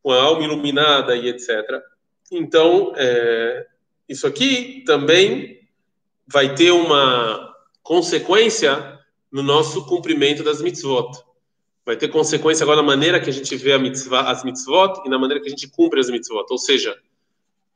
com 0.01 0.13
a 0.13 0.21
alma 0.23 0.45
iluminada 0.45 1.13
e 1.13 1.27
etc. 1.27 1.49
Então, 2.31 2.93
é, 2.95 3.67
isso 4.07 4.25
aqui 4.25 4.81
também 4.85 5.59
vai 6.25 6.55
ter 6.55 6.71
uma 6.71 7.53
consequência 7.83 8.97
no 9.29 9.43
nosso 9.43 9.85
cumprimento 9.87 10.41
das 10.41 10.61
mitzvot. 10.61 11.21
Vai 11.85 11.97
ter 11.97 12.07
consequência 12.07 12.63
agora 12.63 12.77
na 12.77 12.87
maneira 12.87 13.19
que 13.19 13.29
a 13.29 13.33
gente 13.33 13.53
vê 13.57 13.77
mitzvah, 13.77 14.31
as 14.31 14.45
mitzvot 14.45 15.01
e 15.05 15.09
na 15.09 15.19
maneira 15.19 15.43
que 15.43 15.47
a 15.47 15.51
gente 15.51 15.67
cumpre 15.67 15.99
as 15.99 16.09
mitzvot. 16.09 16.45
Ou 16.49 16.57
seja, 16.57 16.97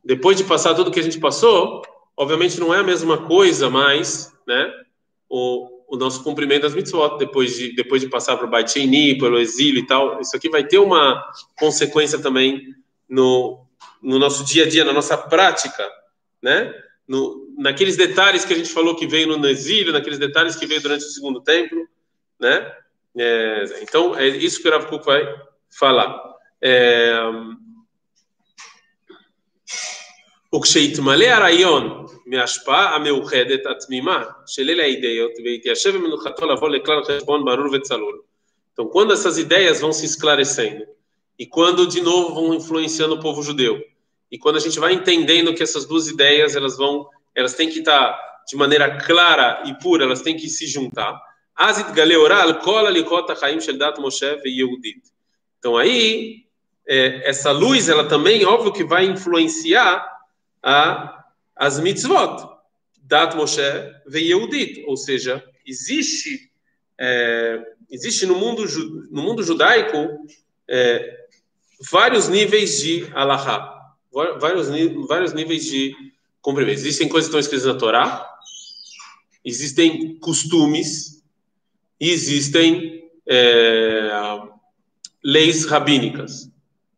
depois 0.02 0.38
de 0.38 0.46
passar 0.46 0.76
tudo 0.76 0.90
que 0.90 1.00
a 1.02 1.04
gente 1.04 1.20
passou, 1.20 1.82
obviamente 2.16 2.58
não 2.58 2.74
é 2.74 2.80
a 2.80 2.84
mesma 2.84 3.18
coisa 3.28 3.70
mais, 3.70 4.34
né? 4.48 4.72
O, 5.28 5.73
o 5.94 5.96
nosso 5.96 6.24
cumprimento 6.24 6.64
das 6.64 6.74
mitzvot, 6.74 7.20
depois 7.20 7.56
de, 7.56 7.72
depois 7.76 8.02
de 8.02 8.10
passar 8.10 8.36
para 8.36 8.48
o 8.48 8.50
Bait 8.50 8.74
pelo 9.20 9.38
exílio 9.38 9.80
e 9.80 9.86
tal. 9.86 10.20
Isso 10.20 10.36
aqui 10.36 10.50
vai 10.50 10.64
ter 10.64 10.80
uma 10.80 11.24
consequência 11.56 12.18
também 12.18 12.76
no, 13.08 13.64
no 14.02 14.18
nosso 14.18 14.44
dia 14.44 14.64
a 14.64 14.68
dia, 14.68 14.84
na 14.84 14.92
nossa 14.92 15.16
prática, 15.16 15.88
né? 16.42 16.74
No, 17.08 17.48
naqueles 17.60 17.96
detalhes 17.96 18.44
que 18.44 18.54
a 18.54 18.58
gente 18.58 18.70
falou 18.70 18.96
que 18.96 19.06
veio 19.06 19.38
no 19.38 19.48
exílio, 19.48 19.94
naqueles 19.94 20.18
detalhes 20.18 20.56
que 20.56 20.66
veio 20.66 20.82
durante 20.82 21.06
o 21.06 21.10
segundo 21.10 21.42
templo, 21.42 21.88
né? 22.40 22.72
É, 23.16 23.80
então, 23.84 24.18
é 24.18 24.28
isso 24.30 24.64
que 24.64 24.68
o 24.68 24.72
Rav 24.72 24.88
Kuk 24.88 25.06
vai 25.06 25.24
falar. 25.70 26.20
É, 26.60 27.14
o 30.52 30.60
Ksheitmale 30.60 31.28
Arayon, 31.28 32.08
מההשפעה 32.27 32.95
המאוחדת, 32.95 33.67
התמימה, 33.67 34.25
של 34.47 34.71
אלה 34.71 34.83
האידאות, 34.83 35.31
והתיישב 35.45 35.97
במנוחתו 35.97 36.47
לבוא 36.47 36.69
לכלל 36.69 37.05
חשבון 37.05 37.45
ברור 37.45 37.69
וצלול. 37.73 38.21
Então, 38.73 38.89
quando 38.89 39.13
essas 39.13 39.39
ideias 39.39 39.81
vão 39.81 39.93
se 39.93 40.07
esclarecendo, 40.07 40.85
e 41.37 41.45
quando, 41.45 41.85
de 41.87 42.01
novo, 42.01 42.33
vão 42.33 42.55
influenciando 42.55 43.15
o 43.17 43.21
povo 43.21 43.43
judeu, 43.43 43.83
e 44.31 44.39
quando 44.39 44.57
a 44.57 44.61
gente 44.61 44.79
vai 44.79 44.93
entendendo 44.93 45.53
que 45.53 45.63
essas 45.65 45.85
duas 45.85 46.07
ideias, 46.07 46.55
elas 46.55 46.77
vão, 46.77 47.09
elas 47.35 47.55
têm 47.55 47.69
que 47.69 47.81
estar 47.81 48.17
de 48.47 48.57
maneira 48.57 48.99
clara 48.99 49.63
e 49.67 49.75
pura, 49.75 50.05
elas 50.05 50.23
têm 50.23 50.37
que 50.37 50.49
se 50.49 50.67
juntar. 50.67 51.21
Então 55.59 55.77
aí, 55.77 56.45
é, 56.87 57.29
essa 57.29 57.51
luz, 57.51 57.89
ela 57.89 58.05
também, 58.05 58.45
óbvio 58.45 58.73
que 58.73 58.85
vai 58.85 59.05
influenciar 59.07 60.07
a, 60.63 61.22
as 61.56 61.80
mitzvot, 61.80 62.50
Dat 63.02 63.36
Moshe 63.36 63.62
Yehudit, 64.12 64.84
ou 64.88 64.98
seja, 64.98 65.44
existe, 65.66 66.52
é, 66.98 67.62
existe 67.90 68.26
no 68.26 68.36
mundo, 68.36 68.66
no 69.12 69.22
mundo 69.22 69.44
judaico 69.44 70.26
é, 70.68 71.26
vários 71.92 72.30
níveis 72.30 72.82
de 72.82 73.08
alahá, 73.14 73.94
vários, 74.40 74.70
vários 75.08 75.34
níveis 75.34 75.66
de 75.66 75.94
cumprimento. 76.42 76.80
Existem 76.80 77.10
coisas 77.10 77.30
que 77.30 77.36
estão 77.36 77.40
escritas 77.40 77.66
na 77.66 77.80
Torá, 77.80 78.30
existem 79.44 80.18
costumes, 80.20 81.24
existem 82.00 83.10
é, 83.28 84.10
leis 85.24 85.66
rabínicas. 85.66 86.50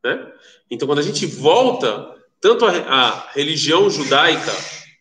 Né? 0.04 0.32
Então, 0.70 0.88
quando 0.88 1.00
a 1.00 1.04
gente 1.04 1.26
volta 1.26 2.15
tanto 2.46 2.64
a, 2.64 2.70
a 2.70 3.32
religião 3.32 3.90
judaica, 3.90 4.52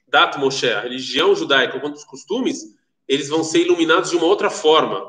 Dat 0.08 0.38
Moshe, 0.38 0.66
a 0.66 0.80
religião 0.80 1.34
judaica, 1.34 1.78
quanto 1.78 1.96
os 1.96 2.04
costumes, 2.04 2.74
eles 3.06 3.28
vão 3.28 3.44
ser 3.44 3.58
iluminados 3.58 4.08
de 4.08 4.16
uma 4.16 4.24
outra 4.24 4.48
forma. 4.48 5.04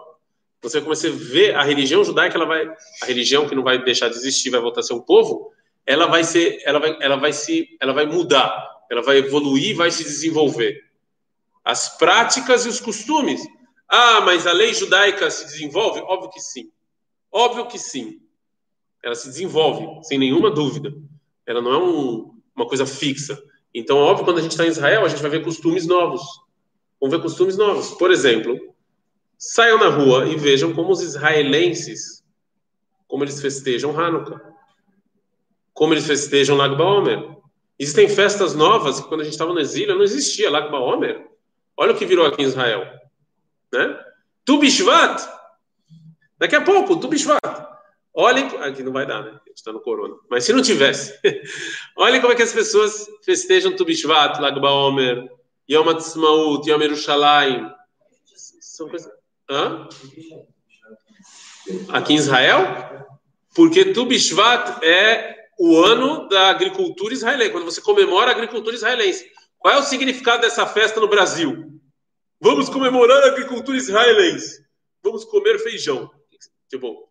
Você 0.62 0.82
começa 0.82 1.08
a 1.08 1.12
ver 1.12 1.56
a 1.56 1.64
religião 1.64 2.04
judaica, 2.04 2.36
ela 2.36 2.46
vai, 2.46 2.68
a 2.68 3.06
religião 3.06 3.48
que 3.48 3.56
não 3.56 3.64
vai 3.64 3.82
deixar 3.82 4.10
de 4.10 4.18
existir, 4.18 4.50
vai 4.50 4.60
voltar 4.60 4.82
a 4.82 4.84
ser 4.84 4.94
um 4.94 5.00
povo, 5.00 5.54
ela 5.86 6.08
vai 6.08 6.26
ser, 6.26 6.62
ela 6.66 6.78
vai, 6.78 6.98
ela 7.00 7.16
vai 7.16 7.32
se, 7.32 7.70
ela 7.80 7.94
vai 7.94 8.06
mudar, 8.06 8.70
ela 8.92 9.02
vai 9.02 9.20
evoluir, 9.20 9.74
vai 9.74 9.90
se 9.90 10.04
desenvolver. 10.04 10.84
As 11.64 11.98
práticas 11.98 12.66
e 12.66 12.70
os 12.70 12.82
costumes. 12.82 13.42
Ah, 13.88 14.20
mas 14.20 14.46
a 14.46 14.52
lei 14.52 14.74
judaica 14.74 15.32
se 15.32 15.46
desenvolve? 15.46 16.02
Óbvio 16.02 16.32
que 16.32 16.42
sim. 16.42 16.70
Óbvio 17.32 17.66
que 17.68 17.80
sim. 17.80 18.20
Ela 19.02 19.16
se 19.16 19.30
desenvolve, 19.30 20.04
sem 20.06 20.18
nenhuma 20.20 20.52
dúvida. 20.52 20.94
Ela 21.46 21.62
não 21.62 21.74
é 21.74 21.78
um, 21.78 22.40
uma 22.56 22.68
coisa 22.68 22.86
fixa. 22.86 23.42
Então, 23.74 23.98
óbvio, 23.98 24.26
quando 24.26 24.38
a 24.38 24.42
gente 24.42 24.52
está 24.52 24.66
em 24.66 24.70
Israel, 24.70 25.06
a 25.06 25.10
gente 25.10 25.22
vai 25.22 25.30
ver 25.30 25.44
costumes 25.44 25.86
novos. 25.86 26.22
Vamos 27.00 27.16
ver 27.16 27.22
costumes 27.22 27.58
novos. 27.58 27.92
Por 27.92 28.10
exemplo, 28.10 28.58
saiam 29.38 29.78
na 29.78 29.90
rua 29.90 30.28
e 30.28 30.36
vejam 30.36 30.74
como 30.74 30.92
os 30.92 31.02
israelenses, 31.02 32.24
como 33.08 33.24
eles 33.24 33.42
festejam 33.42 33.98
Hanukkah. 34.00 34.42
Como 35.74 35.94
eles 35.94 36.08
festejam 36.08 36.56
Lag 36.56 36.74
BaOmer. 36.76 37.36
Existem 37.78 38.08
festas 38.08 38.56
novas 38.56 39.02
que 39.02 39.08
quando 39.10 39.22
a 39.22 39.24
gente 39.26 39.34
estava 39.34 39.54
no 39.54 39.60
exílio 39.60 39.96
não 39.96 40.04
existia 40.04 40.50
Lag 40.50 40.72
BaOmer. 40.72 41.28
Olha 41.76 41.92
o 41.92 41.98
que 41.98 42.06
virou 42.06 42.26
aqui 42.26 42.42
em 42.42 42.46
Israel. 42.46 42.88
Né? 43.74 44.00
Tu 44.46 44.58
Bishvat. 44.58 45.22
Daqui 46.38 46.56
a 46.56 46.62
pouco, 46.62 46.96
Tu 46.96 47.10
Bishvat. 47.10 47.75
Olhem, 48.18 48.46
aqui 48.62 48.82
não 48.82 48.94
vai 48.94 49.06
dar, 49.06 49.22
né? 49.24 49.32
A 49.32 49.50
gente 49.50 49.58
está 49.58 49.74
no 49.74 49.82
corona. 49.82 50.16
Mas 50.30 50.46
se 50.46 50.54
não 50.54 50.62
tivesse, 50.62 51.14
olhem 51.98 52.22
como 52.22 52.32
é 52.32 52.36
que 52.36 52.44
as 52.44 52.54
pessoas 52.54 53.06
festejam 53.26 53.76
Tu 53.76 53.84
Bishvat, 53.84 54.40
Lag 54.40 54.58
BaOmer, 54.58 55.30
Yom 55.70 55.90
Ha'atzmaut, 55.90 56.70
Yom 56.70 56.82
Yerushalayim. 56.82 57.70
São 58.62 58.88
coisas... 58.88 59.12
Hã? 59.50 59.90
Aqui 61.90 62.14
em 62.14 62.16
Israel? 62.16 63.06
Porque 63.54 63.92
Tu 63.92 64.06
Bishvat 64.06 64.86
é 64.86 65.36
o 65.60 65.78
ano 65.84 66.30
da 66.30 66.50
agricultura 66.50 67.14
israelense, 67.14 67.52
quando 67.52 67.66
você 67.66 67.82
comemora 67.82 68.32
a 68.32 68.34
agricultura 68.34 68.76
israelense. 68.76 69.30
Qual 69.60 69.74
é 69.74 69.78
o 69.78 69.84
significado 69.84 70.42
dessa 70.42 70.66
festa 70.66 71.02
no 71.02 71.10
Brasil? 71.10 71.82
Vamos 72.40 72.70
comemorar 72.70 73.24
a 73.24 73.28
agricultura 73.28 73.78
israelense. 73.78 74.66
Vamos 75.04 75.26
comer 75.26 75.60
feijão. 75.60 76.10
Tipo, 76.70 77.10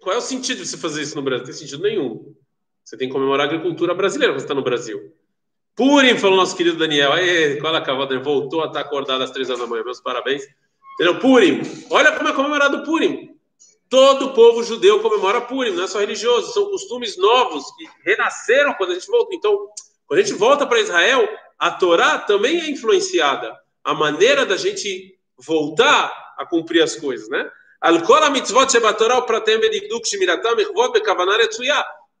qual 0.00 0.14
é 0.14 0.18
o 0.18 0.22
sentido 0.22 0.58
de 0.58 0.66
você 0.66 0.76
fazer 0.76 1.02
isso 1.02 1.16
no 1.16 1.22
Brasil? 1.22 1.40
Não 1.40 1.46
tem 1.46 1.54
sentido 1.54 1.82
nenhum. 1.82 2.34
Você 2.84 2.96
tem 2.96 3.08
que 3.08 3.14
comemorar 3.14 3.46
a 3.46 3.50
agricultura 3.50 3.94
brasileira 3.94 4.32
quando 4.32 4.40
você 4.40 4.44
está 4.44 4.54
no 4.54 4.62
Brasil. 4.62 5.12
Purim, 5.74 6.16
falou 6.16 6.36
nosso 6.36 6.56
querido 6.56 6.78
Daniel. 6.78 7.12
Aê, 7.12 7.56
qual 7.56 7.74
a 7.74 7.80
cavada? 7.80 8.18
Voltou 8.20 8.62
a 8.62 8.66
estar 8.66 8.80
acordado 8.80 9.22
às 9.22 9.30
três 9.30 9.50
horas 9.50 9.60
da 9.60 9.66
manhã. 9.66 9.82
Meus 9.84 10.00
parabéns. 10.00 10.44
Entendeu? 10.94 11.18
Purim. 11.18 11.60
Olha 11.90 12.12
como 12.12 12.28
é 12.28 12.32
comemorado 12.32 12.84
Purim. 12.84 13.36
Todo 13.88 14.26
o 14.26 14.32
povo 14.32 14.62
judeu 14.62 15.00
comemora 15.00 15.40
Purim, 15.42 15.72
não 15.72 15.84
é 15.84 15.86
só 15.86 15.98
religioso. 15.98 16.52
São 16.52 16.70
costumes 16.70 17.16
novos 17.16 17.64
que 17.76 17.88
renasceram 18.04 18.74
quando 18.74 18.92
a 18.92 18.94
gente 18.94 19.06
volta. 19.06 19.34
Então, 19.34 19.68
quando 20.06 20.20
a 20.20 20.22
gente 20.22 20.34
volta 20.34 20.66
para 20.66 20.80
Israel, 20.80 21.28
a 21.58 21.70
Torá 21.70 22.18
também 22.18 22.60
é 22.60 22.70
influenciada. 22.70 23.54
A 23.84 23.92
maneira 23.94 24.46
da 24.46 24.56
gente 24.56 25.18
voltar 25.36 26.34
a 26.38 26.46
cumprir 26.46 26.82
as 26.82 26.96
coisas, 26.96 27.28
né? 27.28 27.48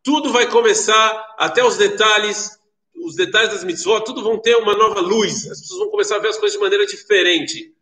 Tudo 0.02 0.32
vai 0.32 0.48
começar, 0.48 1.34
até 1.36 1.64
os 1.64 1.76
detalhes, 1.76 2.58
os 2.94 3.16
detalhes 3.16 3.50
das 3.50 3.64
mitzvot, 3.64 4.04
tudo 4.04 4.22
vão 4.22 4.38
ter 4.38 4.56
uma 4.56 4.74
nova 4.74 5.00
luz. 5.00 5.50
As 5.50 5.60
pessoas 5.60 5.80
vão 5.80 5.90
começar 5.90 6.16
a 6.16 6.18
ver 6.20 6.28
as 6.28 6.38
coisas 6.38 6.56
de 6.56 6.62
maneira 6.62 6.86
diferente. 6.86 7.74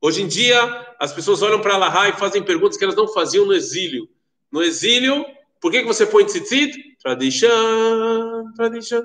Hoje 0.00 0.22
em 0.22 0.28
dia, 0.28 0.94
as 0.98 1.12
pessoas 1.12 1.42
olham 1.42 1.60
para 1.60 1.74
Allah 1.74 2.08
e 2.08 2.12
fazem 2.12 2.42
perguntas 2.42 2.76
que 2.76 2.84
elas 2.84 2.96
não 2.96 3.08
faziam 3.08 3.44
no 3.44 3.52
exílio. 3.52 4.08
No 4.50 4.62
exílio, 4.62 5.24
por 5.60 5.70
que, 5.70 5.80
que 5.80 5.86
você 5.86 6.06
põe 6.06 6.24
tzitzit? 6.24 6.96
Tradição, 7.02 8.52
tradição. 8.56 9.02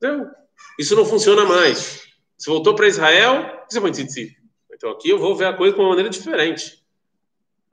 Não. 0.00 0.30
Isso 0.78 0.94
não 0.94 1.04
funciona 1.04 1.44
mais. 1.44 2.02
Você 2.36 2.50
voltou 2.50 2.74
para 2.74 2.88
Israel, 2.88 3.64
você 3.68 3.80
põe 3.80 3.90
tzitzit? 3.90 4.36
Então 4.72 4.90
aqui 4.90 5.08
eu 5.08 5.18
vou 5.18 5.36
ver 5.36 5.46
a 5.46 5.52
coisa 5.52 5.74
de 5.74 5.80
uma 5.80 5.88
maneira 5.88 6.10
diferente. 6.10 6.83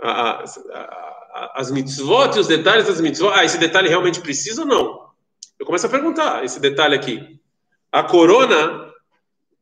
As, 0.01 1.69
mitzvot 1.71 2.35
e 2.35 2.39
os 2.39 2.47
detalhes 2.47 2.87
das 2.87 2.99
mitzvot. 2.99 3.31
Ah, 3.33 3.45
esse 3.45 3.57
detalhe 3.57 3.87
realmente 3.87 4.19
precisa 4.19 4.61
ou 4.61 4.67
não? 4.67 5.11
Eu 5.59 5.65
começo 5.65 5.85
a 5.85 5.89
perguntar 5.89 6.43
esse 6.43 6.59
detalhe 6.59 6.95
aqui. 6.95 7.39
A 7.91 8.03
corona 8.03 8.91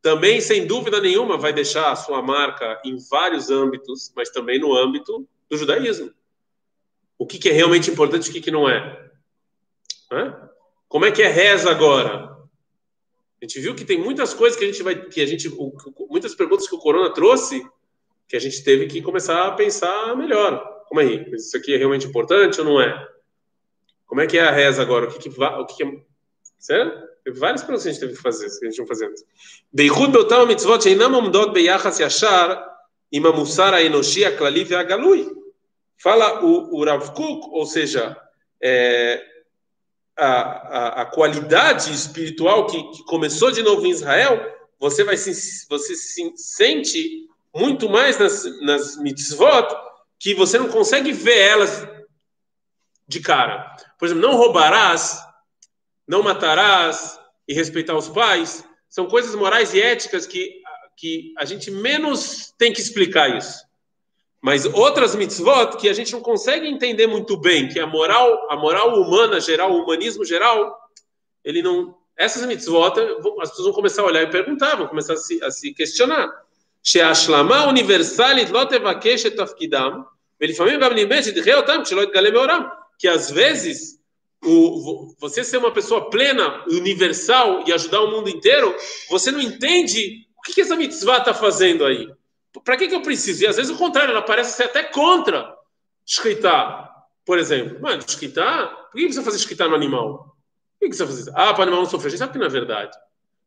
também, 0.02 0.40
sem 0.40 0.66
dúvida 0.66 1.02
nenhuma, 1.02 1.38
vai 1.38 1.52
deixar 1.52 1.92
a 1.92 1.96
sua 1.96 2.22
marca 2.22 2.82
em 2.86 2.98
vários 3.10 3.50
âmbitos, 3.50 4.14
mas 4.16 4.30
também 4.30 4.60
no 4.60 4.74
âmbito 4.76 5.28
do 5.50 5.58
judaísmo. 5.58 6.14
O 7.18 7.28
que, 7.28 7.38
que 7.38 7.50
é 7.50 7.52
realmente 7.52 7.92
importante 7.92 8.28
e 8.28 8.30
o 8.30 8.34
que, 8.34 8.42
que 8.42 8.52
não 8.52 8.70
é? 8.70 9.10
Hã? 10.12 10.50
Como 10.88 11.06
é 11.06 11.12
que 11.12 11.22
é 11.22 11.28
reza 11.28 11.70
agora? 11.70 12.30
A 13.42 13.46
gente 13.46 13.60
viu 13.60 13.76
que 13.76 13.86
tem 13.86 14.00
muitas 14.00 14.34
coisas 14.34 14.58
que 14.58 14.66
a 14.66 14.68
gente 14.68 14.82
vai, 14.84 14.96
que 14.96 15.22
a 15.22 15.26
gente, 15.26 15.50
muitas 16.10 16.34
perguntas 16.34 16.68
que 16.68 16.76
o 16.76 16.80
Corona 16.80 17.14
trouxe, 17.14 17.66
que 18.30 18.38
a 18.38 18.40
gente 18.40 18.64
teve 18.64 18.86
que 18.86 19.02
começar 19.02 19.48
a 19.48 19.52
pensar 19.52 20.16
melhor. 20.16 20.84
Como 20.88 21.02
aí? 21.02 21.26
É 21.32 21.36
isso 21.36 21.58
aqui 21.58 21.74
é 21.74 21.78
realmente 21.78 22.06
importante 22.06 22.62
ou 22.62 22.66
não 22.66 22.80
é? 22.80 23.08
Como 24.06 24.22
é 24.22 24.28
que 24.28 24.38
é 24.38 24.42
a 24.42 24.52
reza 24.52 24.84
agora? 24.84 25.08
O 25.08 25.12
que, 25.12 25.18
que, 25.18 25.30
vai? 25.30 25.60
o 25.60 25.66
que, 25.66 25.76
que 25.76 25.84
é. 25.84 25.92
Certo? 26.60 27.10
Teve 27.24 27.40
várias 27.40 27.62
perguntas 27.62 27.84
que 27.84 27.90
a 27.90 27.92
gente 27.92 28.00
teve 28.02 28.14
que 28.14 28.22
fazer, 28.22 28.48
que 28.60 28.66
a 28.66 28.70
gente 28.70 28.80
não 28.80 28.88
fazia 28.88 29.08
antes. 29.08 29.26
Beichut 29.74 30.12
beotam 30.12 30.46
mitzvot 30.46 30.82
sheinam 30.82 31.14
omdot 31.16 31.52
beyachas 31.52 32.00
yashar 32.00 32.64
im 33.12 33.26
amusar 33.26 33.74
haenoshi 33.74 34.26
aklali 34.26 34.64
ve'agalui. 34.64 35.28
Fala 35.98 36.46
o, 36.46 36.76
o 36.76 36.86
Rav 36.86 37.12
Kuk, 37.14 37.50
ou 37.52 37.66
seja, 37.66 38.16
é, 38.62 39.22
a, 40.16 40.32
a, 40.32 41.02
a, 41.02 41.06
qualidade 41.06 41.94
espiritual 41.94 42.68
que, 42.68 42.82
que, 42.92 43.04
começou 43.06 43.52
de 43.52 43.64
novo 43.64 43.86
em 43.86 43.92
Israel, 43.92 44.40
você 44.80 45.04
vai 45.04 45.18
se, 45.18 45.68
você 45.68 45.96
se 45.96 46.32
sente 46.36 47.29
muito 47.56 47.90
mais 47.90 48.18
nas, 48.18 48.44
nas 48.62 48.98
mitzvot 48.98 49.68
que 50.20 50.34
você 50.34 50.60
não 50.60 50.70
consegue 50.70 51.12
ver 51.12 51.38
elas 51.38 51.88
de 53.08 53.20
cara. 53.20 53.76
Por 53.98 54.06
exemplo, 54.06 54.22
não 54.22 54.38
roubarás, 54.38 55.20
não 56.08 56.22
matarás 56.22 57.20
e 57.48 57.54
respeitar 57.54 57.96
os 57.96 58.10
pais, 58.10 58.64
são 58.90 59.08
coisas 59.08 59.34
morais 59.36 59.74
e 59.74 59.82
éticas 59.82 60.26
que, 60.26 60.62
que 60.98 61.34
a 61.38 61.46
gente 61.46 61.72
menos 61.72 62.54
tem 62.58 62.74
que 62.74 62.82
explicar 62.82 63.36
isso. 63.36 63.64
Mas 64.42 64.66
outras 64.66 65.16
mitzvot 65.16 65.78
que 65.78 65.90
a 65.90 65.94
gente 65.94 66.14
não 66.14 66.22
consegue 66.22 66.68
entender 66.68 67.08
muito 67.08 67.38
bem, 67.38 67.68
que 67.68 67.80
a 67.80 67.86
moral, 67.86 68.48
a 68.50 68.56
moral 68.56 69.02
humana 69.02 69.40
geral, 69.40 69.72
o 69.72 69.84
humanismo 69.84 70.24
geral, 70.24 70.78
ele 71.44 71.62
não. 71.62 71.98
Essas 72.16 72.46
mitzvot, 72.46 73.00
as 73.42 73.50
pessoas 73.50 73.66
vão 73.66 73.74
começar 73.74 74.02
a 74.02 74.06
olhar 74.06 74.24
e 74.24 74.30
perguntar, 74.30 74.76
vão 74.76 74.88
começar 74.88 75.14
a 75.14 75.18
se, 75.18 75.44
a 75.44 75.52
se 75.52 75.74
questionar. 75.74 76.30
שההשלמה 76.83 77.57
האוניברסלית 77.57 78.51
לא 78.51 78.65
תבקש 78.71 79.27
את 79.27 79.37
תפקידם, 79.37 79.91
ולפעמים 80.41 80.81
גם 80.81 80.95
נדמה 80.95 81.23
שתחיה 81.23 81.57
אותם 81.57 81.81
כשלא 81.85 82.03
יתגלה 82.03 82.31
מאורם. 82.31 82.63
Que 82.99 83.09
às 83.09 83.31
vezes 83.31 83.99
o, 84.45 85.15
você 85.19 85.43
ser 85.43 85.59
uma 85.59 85.73
pessoa 85.73 86.11
plena, 86.11 86.65
universal 86.69 87.65
e 87.67 87.73
ajudar 87.73 88.03
o 88.03 88.11
mundo 88.11 88.29
inteiro, 88.29 88.75
você 89.11 89.31
não 89.31 89.41
entende 89.41 90.27
o 90.39 90.43
que, 90.43 90.53
que 90.53 90.61
essa 90.61 90.77
mitzvah 90.77 91.19
está 91.19 91.35
fazendo 91.35 91.85
aí. 91.85 92.09
Para 92.65 92.77
que, 92.77 92.89
que 92.89 92.95
eu 92.95 93.03
preciso? 93.03 93.43
E 93.43 93.47
às 93.47 93.57
vezes 93.57 93.73
o 93.73 93.79
contrário, 93.79 94.13
ela 94.13 94.23
parece 94.23 94.57
ser 94.57 94.65
até 94.65 94.83
contra 94.85 95.57
escritar, 96.07 96.91
por 97.25 97.39
exemplo. 97.39 97.81
Mano, 97.81 98.03
escritar? 98.07 98.69
Por 98.93 98.99
que 99.01 99.13
você 99.13 99.23
fazer 99.23 99.39
escritar 99.39 99.69
no 99.69 99.75
animal? 99.75 100.37
Por 100.79 100.89
que 100.89 100.95
você 100.95 101.05
vai 101.05 101.13
fazer 101.13 101.23
isso? 101.23 101.33
Ah, 101.35 101.53
para 101.53 101.61
o 101.61 101.63
animal 101.63 101.83
não 101.83 101.91
sofrer. 101.91 102.17
Sabe 102.17 102.33
que 102.33 102.39
não 102.39 102.47
é 102.47 102.51
verdade. 102.51 102.97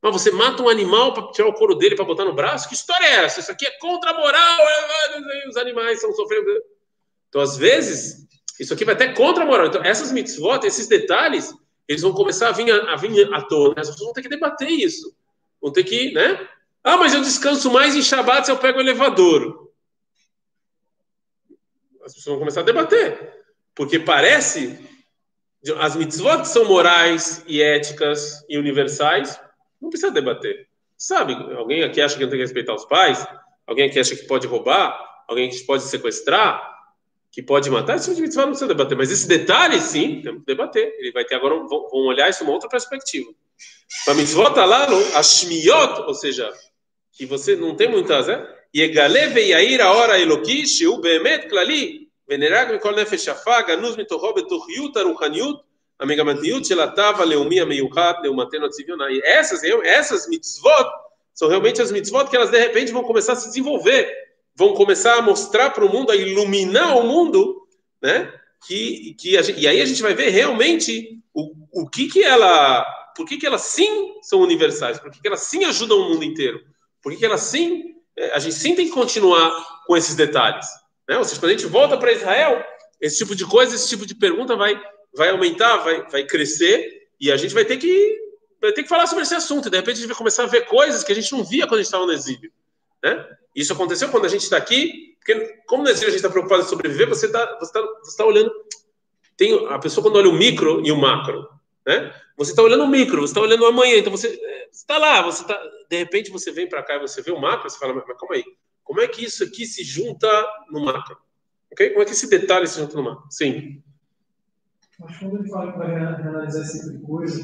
Mas 0.03 0.13
você 0.13 0.33
mata 0.33 0.61
um 0.61 0.69
animal 0.69 1.15
para 1.15 1.31
tirar 1.31 1.49
o 1.49 1.55
couro 1.55 1.77
dele 1.77 1.95
para 1.95 2.05
botar 2.05 2.25
no 2.25 2.33
braço? 2.33 2.69
Que 2.69 2.75
história 2.75 3.07
é 3.07 3.25
essa? 3.25 3.39
Isso 3.39 3.53
aqui 3.53 3.65
é 3.65 3.71
contra 3.79 4.11
a 4.11 4.15
moral. 4.15 4.61
É, 4.61 5.49
os 5.49 5.57
animais 5.57 5.99
estão 5.99 6.13
sofrendo. 6.13 6.51
Então, 7.29 7.41
às 7.41 7.57
vezes, 7.57 8.27
isso 8.59 8.75
aqui 8.75 8.85
vai 8.85 8.95
até 8.95 9.13
contra 9.13 9.45
a 9.45 9.47
moral. 9.47 9.69
Então, 9.69 9.83
essas 9.85 10.11
mitzvot, 10.11 10.67
esses 10.67 10.89
detalhes, 10.89 11.55
eles 11.87 12.03
vão 12.03 12.13
começar 12.13 12.49
a 12.49 12.53
vir 12.53 12.69
a, 12.69 12.93
a, 12.93 12.97
vir 12.97 13.33
à 13.33 13.43
tona. 13.43 13.75
As 13.77 13.91
pessoas 13.91 14.07
vão 14.07 14.13
ter 14.13 14.23
que 14.23 14.29
debater 14.29 14.69
isso. 14.69 15.15
Vão 15.61 15.73
ter 15.73 15.85
que, 15.85 16.13
né? 16.13 16.49
Ah, 16.83 16.97
mas 16.97 17.15
eu 17.15 17.21
descanso 17.21 17.71
mais 17.71 17.95
em 17.95 18.03
Shabbat 18.03 18.47
se 18.47 18.51
eu 18.51 18.59
pego 18.59 18.79
o 18.79 18.83
elevador. 18.83 19.71
As 22.05 22.13
pessoas 22.13 22.33
vão 22.33 22.39
começar 22.41 22.61
a 22.61 22.65
debater. 22.65 23.45
Porque 23.73 24.01
parece, 24.01 24.85
as 25.79 25.95
mitzvot 25.95 26.45
são 26.45 26.65
morais 26.65 27.45
e 27.47 27.63
éticas 27.63 28.45
e 28.49 28.59
universais, 28.59 29.41
não 29.83 29.91
precisa 29.91 30.13
debater. 30.13 30.69
Sabe, 30.97 31.35
alguém 31.57 31.83
aqui 31.83 32.01
acha 32.01 32.17
que 32.17 32.23
não 32.23 32.31
tem 32.31 32.39
que 32.39 32.45
respeitar 32.45 32.73
os 32.75 32.85
pais? 32.85 33.27
Alguém 33.67 33.89
aqui 33.89 33.99
acha 33.99 34.15
que 34.15 34.25
pode 34.25 34.47
roubar? 34.47 34.97
Alguém 35.27 35.51
que 35.51 35.59
pode 35.65 35.83
sequestrar? 35.83 36.71
Que 37.33 37.43
pode 37.43 37.69
matar? 37.69 37.97
Isso 37.97 38.13
é 38.13 38.15
de 38.15 38.23
mitzvah 38.23 38.43
não 38.43 38.51
precisa 38.51 38.69
debater. 38.69 38.97
Mas 38.97 39.11
esse 39.11 39.27
detalhe, 39.27 39.81
sim, 39.81 40.21
temos 40.23 40.41
que 40.41 40.47
debater. 40.47 40.95
Ele 40.99 41.11
vai 41.11 41.25
ter 41.25 41.35
agora, 41.35 41.57
um, 41.57 41.67
vão 41.67 42.07
olhar 42.07 42.31
isso 42.31 42.45
uma 42.45 42.53
outra 42.53 42.69
perspectiva. 42.69 43.29
Para 44.05 44.65
lá 44.65 44.89
no 44.89 45.17
ashmiot, 45.17 46.03
ou 46.07 46.15
seja, 46.15 46.49
que 47.13 47.27
você 47.27 47.57
não 47.57 47.75
tem 47.75 47.89
muitas, 47.89 48.29
né? 48.29 48.47
Yegale 48.75 49.27
veyair 49.27 49.81
a 49.81 49.93
hora 49.93 50.19
elokish, 50.19 50.81
u 50.87 50.99
behemet 50.99 51.49
klali, 51.49 52.09
venerag 52.27 52.73
mikol 52.73 52.95
nefesh 52.95 53.29
afaga, 53.29 53.77
nuz 53.77 53.97
mitohob 53.97 54.43
Amigamatiut 56.03 56.67
shelatava 56.67 57.25
leumia 57.25 57.65
meiukat 57.65 58.21
leumateno 58.23 58.67
atzivionai. 58.67 59.21
Essas, 59.23 59.63
essas 59.63 60.29
mitzvot 60.29 60.91
são 61.33 61.49
realmente 61.49 61.81
as 61.81 61.93
mitzvot 61.93 62.29
que 62.29 62.35
elas 62.35 62.51
de 62.51 62.59
repente 62.59 62.93
vão 62.93 63.05
começar 63.05 63.35
a 63.35 63.37
se 63.37 63.47
desenvolver, 63.47 64.13
vão 64.57 64.75
começar 64.75 65.15
a 65.15 65.23
mostrar 65.23 65.71
para 65.71 65.85
o 65.85 65.89
mundo, 65.89 66.11
a 66.11 66.17
iluminar 66.17 66.99
o 66.99 67.07
mundo, 67.07 67.67
né? 68.03 68.33
Que, 68.67 69.15
que 69.15 69.41
gente, 69.43 69.61
e 69.61 69.69
aí 69.69 69.81
a 69.81 69.85
gente 69.85 70.03
vai 70.03 70.13
ver 70.13 70.31
realmente 70.31 71.21
o, 71.33 71.53
o 71.73 71.89
que 71.89 72.09
que 72.09 72.23
ela, 72.23 72.85
por 73.17 73.25
que 73.25 73.37
que 73.37 73.47
elas 73.47 73.63
sim 73.63 74.15
são 74.23 74.41
universais, 74.41 74.99
por 74.99 75.11
que 75.11 75.21
que 75.21 75.29
elas 75.29 75.43
sim 75.43 75.65
ajudam 75.65 75.99
o 75.99 76.09
mundo 76.09 76.25
inteiro, 76.25 76.61
por 77.01 77.13
que 77.13 77.19
que 77.19 77.25
elas 77.25 77.43
sim, 77.43 77.95
é, 78.17 78.33
a 78.33 78.41
gente 78.41 78.57
sim 78.57 78.75
tem 78.75 78.87
que 78.87 78.93
continuar 78.93 79.53
com 79.87 79.97
esses 79.97 80.17
detalhes, 80.17 80.67
né? 81.09 81.17
Ou 81.17 81.25
seja, 81.25 81.41
quando 81.41 81.51
a 81.51 81.57
gente 81.57 81.67
volta 81.67 81.97
para 81.97 82.13
Israel, 82.13 82.65
esse 83.01 83.19
tipo 83.19 83.37
de 83.37 83.47
coisa, 83.47 83.75
esse 83.75 83.89
tipo 83.89 84.05
de 84.05 84.17
pergunta 84.17 84.57
vai 84.57 84.81
vai 85.15 85.31
aumentar, 85.31 85.79
vai, 85.79 86.03
vai 86.09 86.25
crescer, 86.25 87.09
e 87.21 87.31
a 87.31 87.37
gente 87.37 87.55
vai 87.55 87.65
ter 87.65 87.77
que 87.77 88.21
vai 88.61 88.73
ter 88.73 88.83
que 88.83 88.89
falar 88.89 89.07
sobre 89.07 89.25
esse 89.25 89.35
assunto. 89.35 89.69
De 89.69 89.77
repente 89.77 89.97
a 89.97 90.01
gente 90.01 90.09
vai 90.09 90.17
começar 90.17 90.45
a 90.45 90.47
ver 90.47 90.67
coisas 90.67 91.03
que 91.03 91.13
a 91.13 91.15
gente 91.15 91.33
não 91.33 91.45
via 91.45 91.67
quando 91.67 91.81
a 91.81 91.83
gente 91.83 91.87
estava 91.87 92.07
no 92.07 92.13
exílio. 92.13 92.53
Né? 93.03 93.27
Isso 93.55 93.73
aconteceu 93.73 94.09
quando 94.09 94.25
a 94.25 94.29
gente 94.29 94.43
está 94.43 94.57
aqui, 94.57 95.17
porque 95.19 95.35
como 95.67 95.83
no 95.83 95.89
exílio 95.89 96.09
a 96.09 96.11
gente 96.11 96.19
está 96.19 96.31
preocupado 96.31 96.63
em 96.63 96.67
sobreviver, 96.67 97.09
você 97.09 97.27
está 97.27 97.59
você 97.59 97.73
tá, 97.73 97.83
você 98.03 98.17
tá 98.17 98.25
olhando. 98.25 98.53
Tem, 99.37 99.67
a 99.69 99.79
pessoa 99.79 100.03
quando 100.03 100.17
olha 100.17 100.29
o 100.29 100.33
micro 100.33 100.85
e 100.87 100.93
o 100.93 100.97
macro. 100.97 101.49
Né? 101.85 102.15
Você 102.37 102.53
está 102.53 102.63
olhando 102.63 102.85
o 102.85 102.89
micro, 102.89 103.21
você 103.21 103.33
está 103.33 103.41
olhando 103.41 103.63
o 103.63 103.67
amanhã, 103.67 103.97
então 103.97 104.11
você 104.11 104.41
está 104.71 104.99
lá, 104.99 105.21
você 105.23 105.45
tá, 105.45 105.61
de 105.91 105.97
repente 105.97 106.31
você 106.31 106.53
vem 106.53 106.69
para 106.69 106.83
cá 106.83 106.97
e 106.97 107.01
você 107.01 107.21
vê 107.21 107.33
o 107.33 107.41
macro, 107.41 107.69
você 107.69 107.79
fala, 107.79 107.93
mas, 107.93 108.05
mas 108.07 108.17
calma 108.17 108.37
aí, 108.37 108.45
como 108.85 109.01
é 109.01 109.09
que 109.09 109.25
isso 109.25 109.43
aqui 109.43 109.67
se 109.67 109.83
junta 109.83 110.29
no 110.71 110.85
macro? 110.85 111.17
Ok? 111.73 111.91
Como 111.91 112.03
é 112.03 112.05
que 112.05 112.13
esse 112.13 112.29
detalhe 112.29 112.67
se 112.67 112.79
junta 112.79 112.97
no 112.97 113.03
macro? 113.03 113.25
Sim. 113.31 113.83
Mas 115.01 115.17
quando 115.19 115.39
ele 115.39 115.49
fala 115.49 115.73
que 115.73 115.79
vai 115.79 115.89
reanalisar 115.89 116.63
esse 116.63 116.81
tipo 116.81 116.99
de 116.99 117.07
coisa, 117.07 117.43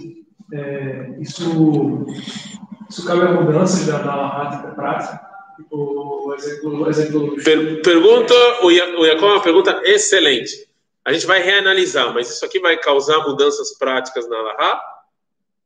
é, 0.52 1.16
isso, 1.20 2.06
isso 2.88 3.06
cabe 3.06 3.22
a 3.22 3.32
mudanças 3.32 3.87
da, 3.87 3.98
da 3.98 4.28
prática 4.30 4.68
prática? 4.74 5.28
Tipo, 5.56 6.34
exemplo. 6.88 7.37
Per, 7.42 7.82
pergunta, 7.82 8.34
o 8.62 8.70
Iacom 8.70 9.26
é 9.28 9.32
uma 9.32 9.42
pergunta 9.42 9.80
excelente. 9.84 10.68
A 11.04 11.12
gente 11.12 11.26
vai 11.26 11.42
reanalisar, 11.42 12.12
mas 12.12 12.30
isso 12.30 12.44
aqui 12.44 12.61
vai 12.61 12.76
causar 12.76 13.26
mudanças 13.26 13.76
práticas 13.78 14.28
na 14.28 14.37
Alaha? 14.37 14.80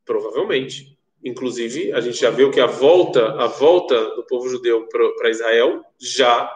Provavelmente. 0.05 0.97
Inclusive, 1.25 1.93
a 1.93 2.01
gente 2.01 2.19
já 2.19 2.31
viu 2.31 2.51
que 2.51 2.61
a 2.61 2.67
volta, 2.67 3.35
a 3.41 3.47
volta 3.47 4.17
do 4.17 4.25
povo 4.25 4.49
judeu 4.49 4.89
para 4.89 5.31
Israel 5.31 5.85
já 6.01 6.51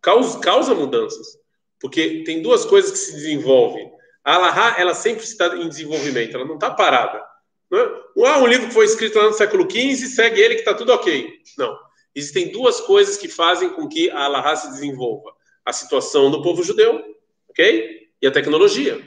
causa, 0.00 0.38
causa 0.40 0.74
mudanças. 0.74 1.38
Porque 1.80 2.22
tem 2.24 2.42
duas 2.42 2.64
coisas 2.64 2.90
que 2.90 2.98
se 2.98 3.12
desenvolvem. 3.12 3.93
A 4.24 4.34
Alaha, 4.34 4.80
ela 4.80 4.94
sempre 4.94 5.24
está 5.24 5.54
em 5.56 5.68
desenvolvimento, 5.68 6.34
ela 6.34 6.46
não 6.46 6.54
está 6.54 6.70
parada. 6.70 7.22
Não 7.70 8.26
é? 8.26 8.38
Um 8.38 8.46
livro 8.46 8.68
que 8.68 8.74
foi 8.74 8.86
escrito 8.86 9.18
lá 9.18 9.24
no 9.26 9.34
século 9.34 9.68
XV, 9.70 10.06
segue 10.06 10.40
ele 10.40 10.54
que 10.54 10.60
está 10.60 10.74
tudo 10.74 10.92
ok. 10.92 11.28
Não. 11.58 11.76
Existem 12.14 12.50
duas 12.50 12.80
coisas 12.80 13.16
que 13.16 13.28
fazem 13.28 13.70
com 13.70 13.88
que 13.88 14.08
a 14.10 14.24
Alaha 14.24 14.56
se 14.56 14.70
desenvolva. 14.70 15.32
A 15.64 15.72
situação 15.72 16.30
do 16.30 16.42
povo 16.42 16.62
judeu, 16.62 17.02
ok? 17.48 18.04
e 18.24 18.26
a 18.26 18.30
tecnologia. 18.30 18.98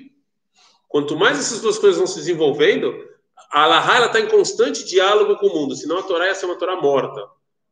Quanto 0.88 1.18
mais 1.18 1.40
essas 1.40 1.60
duas 1.60 1.80
coisas 1.80 1.98
vão 1.98 2.06
se 2.06 2.18
desenvolvendo, 2.18 2.94
a 3.52 3.64
Allahá 3.64 4.06
está 4.06 4.20
em 4.20 4.28
constante 4.28 4.86
diálogo 4.86 5.38
com 5.38 5.48
o 5.48 5.54
mundo, 5.54 5.76
senão 5.76 5.98
a 5.98 6.04
Torá 6.04 6.28
ia 6.28 6.36
ser 6.36 6.46
uma 6.46 6.56
Torá 6.56 6.80
morta, 6.80 7.28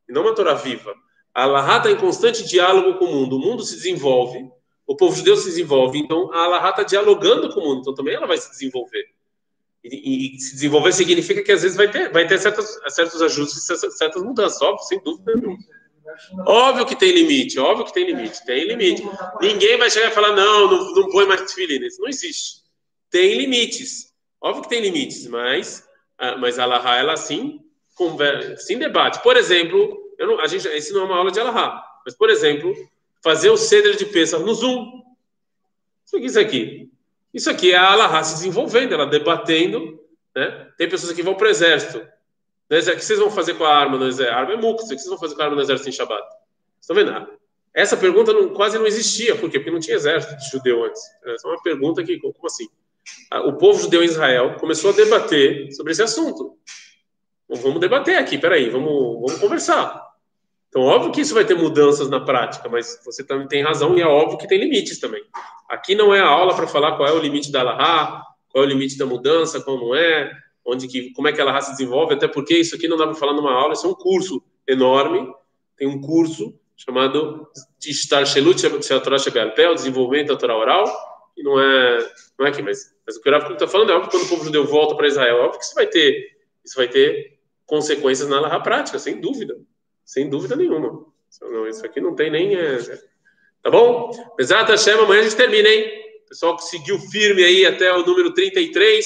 e 0.09 0.11
não 0.11 0.23
uma 0.23 0.33
Torá 0.33 0.55
viva. 0.55 0.95
A 1.35 1.43
Allahá 1.43 1.77
está 1.77 1.91
em 1.91 1.97
constante 1.97 2.43
diálogo 2.43 2.97
com 2.97 3.05
o 3.05 3.13
mundo, 3.13 3.35
o 3.35 3.39
mundo 3.39 3.63
se 3.63 3.75
desenvolve, 3.75 4.49
o 4.87 4.95
povo 4.95 5.15
judeu 5.15 5.35
se 5.35 5.45
desenvolve, 5.45 5.99
então 5.99 6.31
a 6.31 6.43
Allahá 6.43 6.69
está 6.69 6.83
dialogando 6.83 7.53
com 7.53 7.59
o 7.59 7.63
mundo, 7.63 7.81
então 7.81 7.95
também 7.95 8.13
ela 8.13 8.27
vai 8.27 8.37
se 8.37 8.49
desenvolver. 8.49 9.05
E, 9.83 10.35
e, 10.35 10.39
se 10.39 10.53
desenvolver 10.53 10.91
significa 10.91 11.43
que 11.43 11.51
às 11.51 11.61
vezes 11.61 11.77
vai 11.77 11.89
ter, 11.89 12.11
vai 12.11 12.25
ter 12.25 12.39
certos, 12.39 12.79
certos 12.89 13.21
ajustes, 13.21 13.63
certas 13.95 14.23
mudanças, 14.23 14.61
óbvio, 14.61 14.85
sem 14.85 14.99
dúvida 15.03 15.33
nenhuma. 15.35 15.57
Óbvio 16.45 16.85
que 16.85 16.95
tem 16.95 17.11
limite, 17.11 17.59
óbvio 17.59 17.85
que 17.85 17.93
tem 17.93 18.05
limite, 18.05 18.43
tem 18.45 18.65
limite. 18.65 19.03
Ninguém 19.41 19.77
vai 19.77 19.89
chegar 19.89 20.09
e 20.09 20.13
falar, 20.13 20.35
não, 20.35 20.69
não, 20.69 20.93
não 20.93 21.09
põe 21.09 21.25
mais 21.27 21.41
tefilina. 21.41 21.85
Isso 21.85 22.01
não 22.01 22.07
existe. 22.07 22.61
Tem 23.09 23.35
limites. 23.35 24.13
Óbvio 24.41 24.63
que 24.63 24.69
tem 24.69 24.81
limites, 24.81 25.27
mas, 25.27 25.83
ah, 26.17 26.37
mas 26.37 26.59
a 26.59 26.63
Alaha, 26.63 26.95
ela 26.97 27.17
sim, 27.17 27.59
conversa, 27.95 28.57
sim 28.57 28.77
debate. 28.77 29.21
Por 29.23 29.35
exemplo, 29.35 29.97
eu 30.17 30.27
não, 30.27 30.39
a 30.39 30.47
gente, 30.47 30.67
esse 30.67 30.93
não 30.93 31.01
é 31.01 31.05
uma 31.05 31.17
aula 31.17 31.31
de 31.31 31.39
Alaha, 31.39 31.83
mas, 32.05 32.15
por 32.15 32.29
exemplo, 32.29 32.73
fazer 33.25 33.49
o 33.49 33.57
ceder 33.57 33.97
de 33.97 34.05
peça 34.05 34.39
no 34.39 34.53
Zoom. 34.53 35.01
Isso 36.05 36.39
aqui, 36.39 36.89
isso 37.33 37.49
aqui. 37.49 37.73
É 37.73 37.77
a 37.77 37.91
Alaha 37.91 38.23
se 38.23 38.35
desenvolvendo, 38.35 38.93
ela 38.93 39.05
debatendo. 39.05 39.99
Né? 40.33 40.71
Tem 40.77 40.87
pessoas 40.87 41.11
que 41.11 41.21
vão 41.21 41.35
para 41.35 41.47
o 41.47 41.49
exército 41.49 42.07
o 42.67 42.95
que 42.95 43.05
vocês 43.05 43.19
vão 43.19 43.29
fazer 43.29 43.53
com 43.55 43.63
a 43.63 43.75
arma 43.75 43.97
no 43.97 44.07
exército? 44.07 44.35
A 44.35 44.39
arma 44.39 44.53
é 44.53 44.57
muco. 44.57 44.81
O 44.81 44.87
que 44.87 44.95
vocês 44.95 45.05
vão 45.05 45.17
fazer 45.17 45.35
com 45.35 45.41
a 45.41 45.45
arma 45.45 45.55
no 45.55 45.61
exército 45.61 45.89
em 45.89 45.91
Shabbat? 45.91 46.23
Estão 46.81 46.95
vendo? 46.95 47.27
Essa 47.73 47.95
pergunta 47.95 48.33
não, 48.33 48.53
quase 48.53 48.77
não 48.77 48.87
existia. 48.87 49.35
Por 49.35 49.49
quê? 49.49 49.59
Porque 49.59 49.71
não 49.71 49.79
tinha 49.79 49.95
exército 49.95 50.35
de 50.37 50.49
judeu 50.49 50.83
antes. 50.83 51.01
Essa 51.25 51.47
é 51.47 51.51
uma 51.51 51.61
pergunta 51.61 52.03
que, 52.03 52.19
como 52.19 52.33
assim? 52.45 52.67
O 53.45 53.53
povo 53.53 53.79
judeu 53.79 54.01
em 54.01 54.05
Israel 54.05 54.55
começou 54.59 54.91
a 54.91 54.93
debater 54.93 55.71
sobre 55.73 55.91
esse 55.91 56.01
assunto. 56.01 56.57
Vamos 57.47 57.79
debater 57.79 58.17
aqui, 58.17 58.37
peraí, 58.39 58.69
vamos, 58.69 59.21
vamos 59.21 59.37
conversar. 59.39 60.03
Então, 60.75 60.87
óbvio 60.87 61.13
que 61.13 61.21
isso 61.21 61.33
vai 61.33 61.45
ter 61.45 61.55
mudanças 61.55 62.09
na 62.09 62.19
prática, 62.19 62.67
mas 62.67 62.99
você 63.05 63.23
também 63.23 63.47
tem 63.47 63.63
razão 63.63 63.97
e 63.97 64.01
é 64.01 64.05
óbvio 64.05 64.37
que 64.37 64.45
tem 64.45 64.59
limites 64.59 64.99
também. 64.99 65.23
Aqui 65.69 65.95
não 65.95 66.13
é 66.13 66.19
a 66.19 66.27
aula 66.27 66.53
para 66.53 66.67
falar 66.67 66.97
qual 66.97 67.07
é 67.07 67.13
o 67.13 67.17
limite 67.17 67.49
da 67.49 67.61
Allahá, 67.61 68.21
qual 68.49 68.61
é 68.61 68.67
o 68.67 68.69
limite 68.69 68.97
da 68.97 69.05
mudança, 69.05 69.63
não 69.65 69.95
é 69.95 70.29
onde 70.65 70.89
que, 70.89 71.13
como 71.13 71.29
é 71.29 71.31
que 71.31 71.39
ela 71.39 71.53
raça 71.53 71.71
se 71.71 71.77
desenvolve, 71.77 72.15
até 72.15 72.27
porque 72.27 72.57
isso 72.57 72.75
aqui 72.75 72.89
não 72.89 72.97
dá 72.97 73.05
para 73.05 73.15
falar 73.15 73.31
numa 73.31 73.53
aula, 73.53 73.71
isso 73.71 73.87
é 73.87 73.89
um 73.89 73.93
curso 73.93 74.43
enorme, 74.67 75.25
tem 75.77 75.87
um 75.87 76.01
curso 76.01 76.53
chamado 76.75 77.47
de 77.79 77.93
Shtar 77.93 78.25
Shelut 78.25 78.61
Torah 79.01 79.17
Shebelpé, 79.17 79.69
o 79.69 79.75
desenvolvimento 79.75 80.27
da 80.27 80.35
Torá 80.35 80.57
oral, 80.57 80.83
e 81.37 81.41
não 81.41 81.57
é, 81.57 81.99
não 82.37 82.47
é 82.47 82.49
aqui, 82.49 82.61
mas, 82.61 82.93
mas 83.07 83.15
o 83.15 83.21
que 83.21 83.29
o 83.29 83.31
Rav 83.31 83.49
está 83.53 83.65
falando 83.65 83.93
é 83.93 83.95
óbvio 83.95 84.11
que 84.11 84.17
quando 84.17 84.25
o 84.25 84.29
povo 84.29 84.43
judeu 84.43 84.65
volta 84.65 84.93
para 84.93 85.07
Israel, 85.07 85.37
é 85.37 85.39
óbvio 85.39 85.57
que 85.57 85.63
isso 85.63 85.75
vai 85.75 85.87
ter, 85.87 86.35
isso 86.65 86.75
vai 86.75 86.89
ter 86.89 87.39
consequências 87.65 88.27
na 88.27 88.41
Laha 88.41 88.59
prática, 88.59 88.99
sem 88.99 89.21
dúvida, 89.21 89.55
sem 90.05 90.29
dúvida 90.29 90.55
nenhuma. 90.55 91.05
Não, 91.41 91.67
isso 91.67 91.85
aqui 91.85 91.99
não 91.99 92.15
tem 92.15 92.31
nem... 92.31 92.55
É, 92.55 92.77
tá 93.61 93.69
bom? 93.69 94.11
Exato, 94.39 94.71
Hashem, 94.71 94.93
amanhã 94.93 95.21
a 95.21 95.23
gente 95.23 95.35
termina, 95.35 95.67
hein? 95.67 96.03
O 96.25 96.29
pessoal 96.29 96.55
que 96.55 96.63
seguiu 96.63 96.97
firme 96.99 97.43
aí 97.43 97.65
até 97.65 97.91
o 97.91 98.05
número 98.05 98.33
33, 98.33 99.05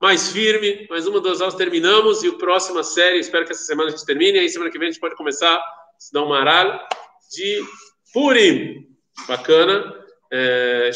mais 0.00 0.32
firme. 0.32 0.86
Mais 0.90 1.06
uma, 1.06 1.20
duas 1.20 1.40
aulas 1.40 1.54
terminamos. 1.54 2.24
E 2.24 2.28
o 2.28 2.38
próxima 2.38 2.82
série, 2.82 3.18
espero 3.18 3.44
que 3.44 3.52
essa 3.52 3.64
semana 3.64 3.88
a 3.88 3.92
gente 3.92 4.04
termine. 4.04 4.38
E 4.38 4.40
aí, 4.40 4.48
semana 4.48 4.70
que 4.70 4.78
vem, 4.78 4.88
a 4.88 4.90
gente 4.90 5.00
pode 5.00 5.14
começar 5.14 5.54
a 5.54 5.62
estudar 5.98 6.24
um 6.24 6.28
maral 6.28 6.88
de 7.30 7.64
Purim. 8.12 8.88
Bacana. 9.28 10.02
É, 10.32 10.90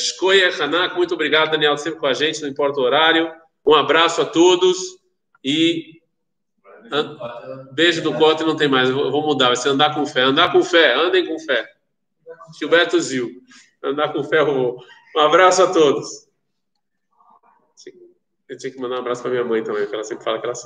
Hanak, 0.58 0.96
muito 0.96 1.12
obrigado, 1.12 1.50
Daniel, 1.50 1.76
sempre 1.76 2.00
com 2.00 2.06
a 2.06 2.14
gente, 2.14 2.40
não 2.40 2.48
importa 2.48 2.80
o 2.80 2.82
horário. 2.82 3.30
Um 3.66 3.74
abraço 3.74 4.22
a 4.22 4.24
todos 4.24 4.78
e 5.44 5.95
beijo 7.72 8.02
do 8.02 8.14
Cote 8.14 8.44
não 8.44 8.56
tem 8.56 8.68
mais, 8.68 8.88
eu 8.88 9.10
vou 9.10 9.22
mudar, 9.22 9.46
vai 9.46 9.56
ser 9.56 9.70
andar 9.70 9.94
com 9.94 10.06
fé. 10.06 10.22
Andar 10.22 10.52
com 10.52 10.62
fé, 10.62 10.94
andem 10.94 11.26
com 11.26 11.38
fé. 11.38 11.66
Gilberto 12.58 13.00
Zil, 13.00 13.30
andar 13.82 14.12
com 14.12 14.22
fé, 14.24 14.44
vou. 14.44 14.82
Um 15.16 15.20
abraço 15.20 15.62
a 15.62 15.72
todos. 15.72 16.26
Eu 18.48 18.56
tinha 18.56 18.72
que 18.72 18.80
mandar 18.80 18.96
um 18.96 19.00
abraço 19.00 19.22
para 19.22 19.30
minha 19.32 19.44
mãe 19.44 19.62
também, 19.62 19.86
que 19.88 19.94
ela 19.94 20.04
sempre 20.04 20.22
fala 20.22 20.38
que 20.38 20.44
ela 20.44 20.52
assiste. 20.52 20.64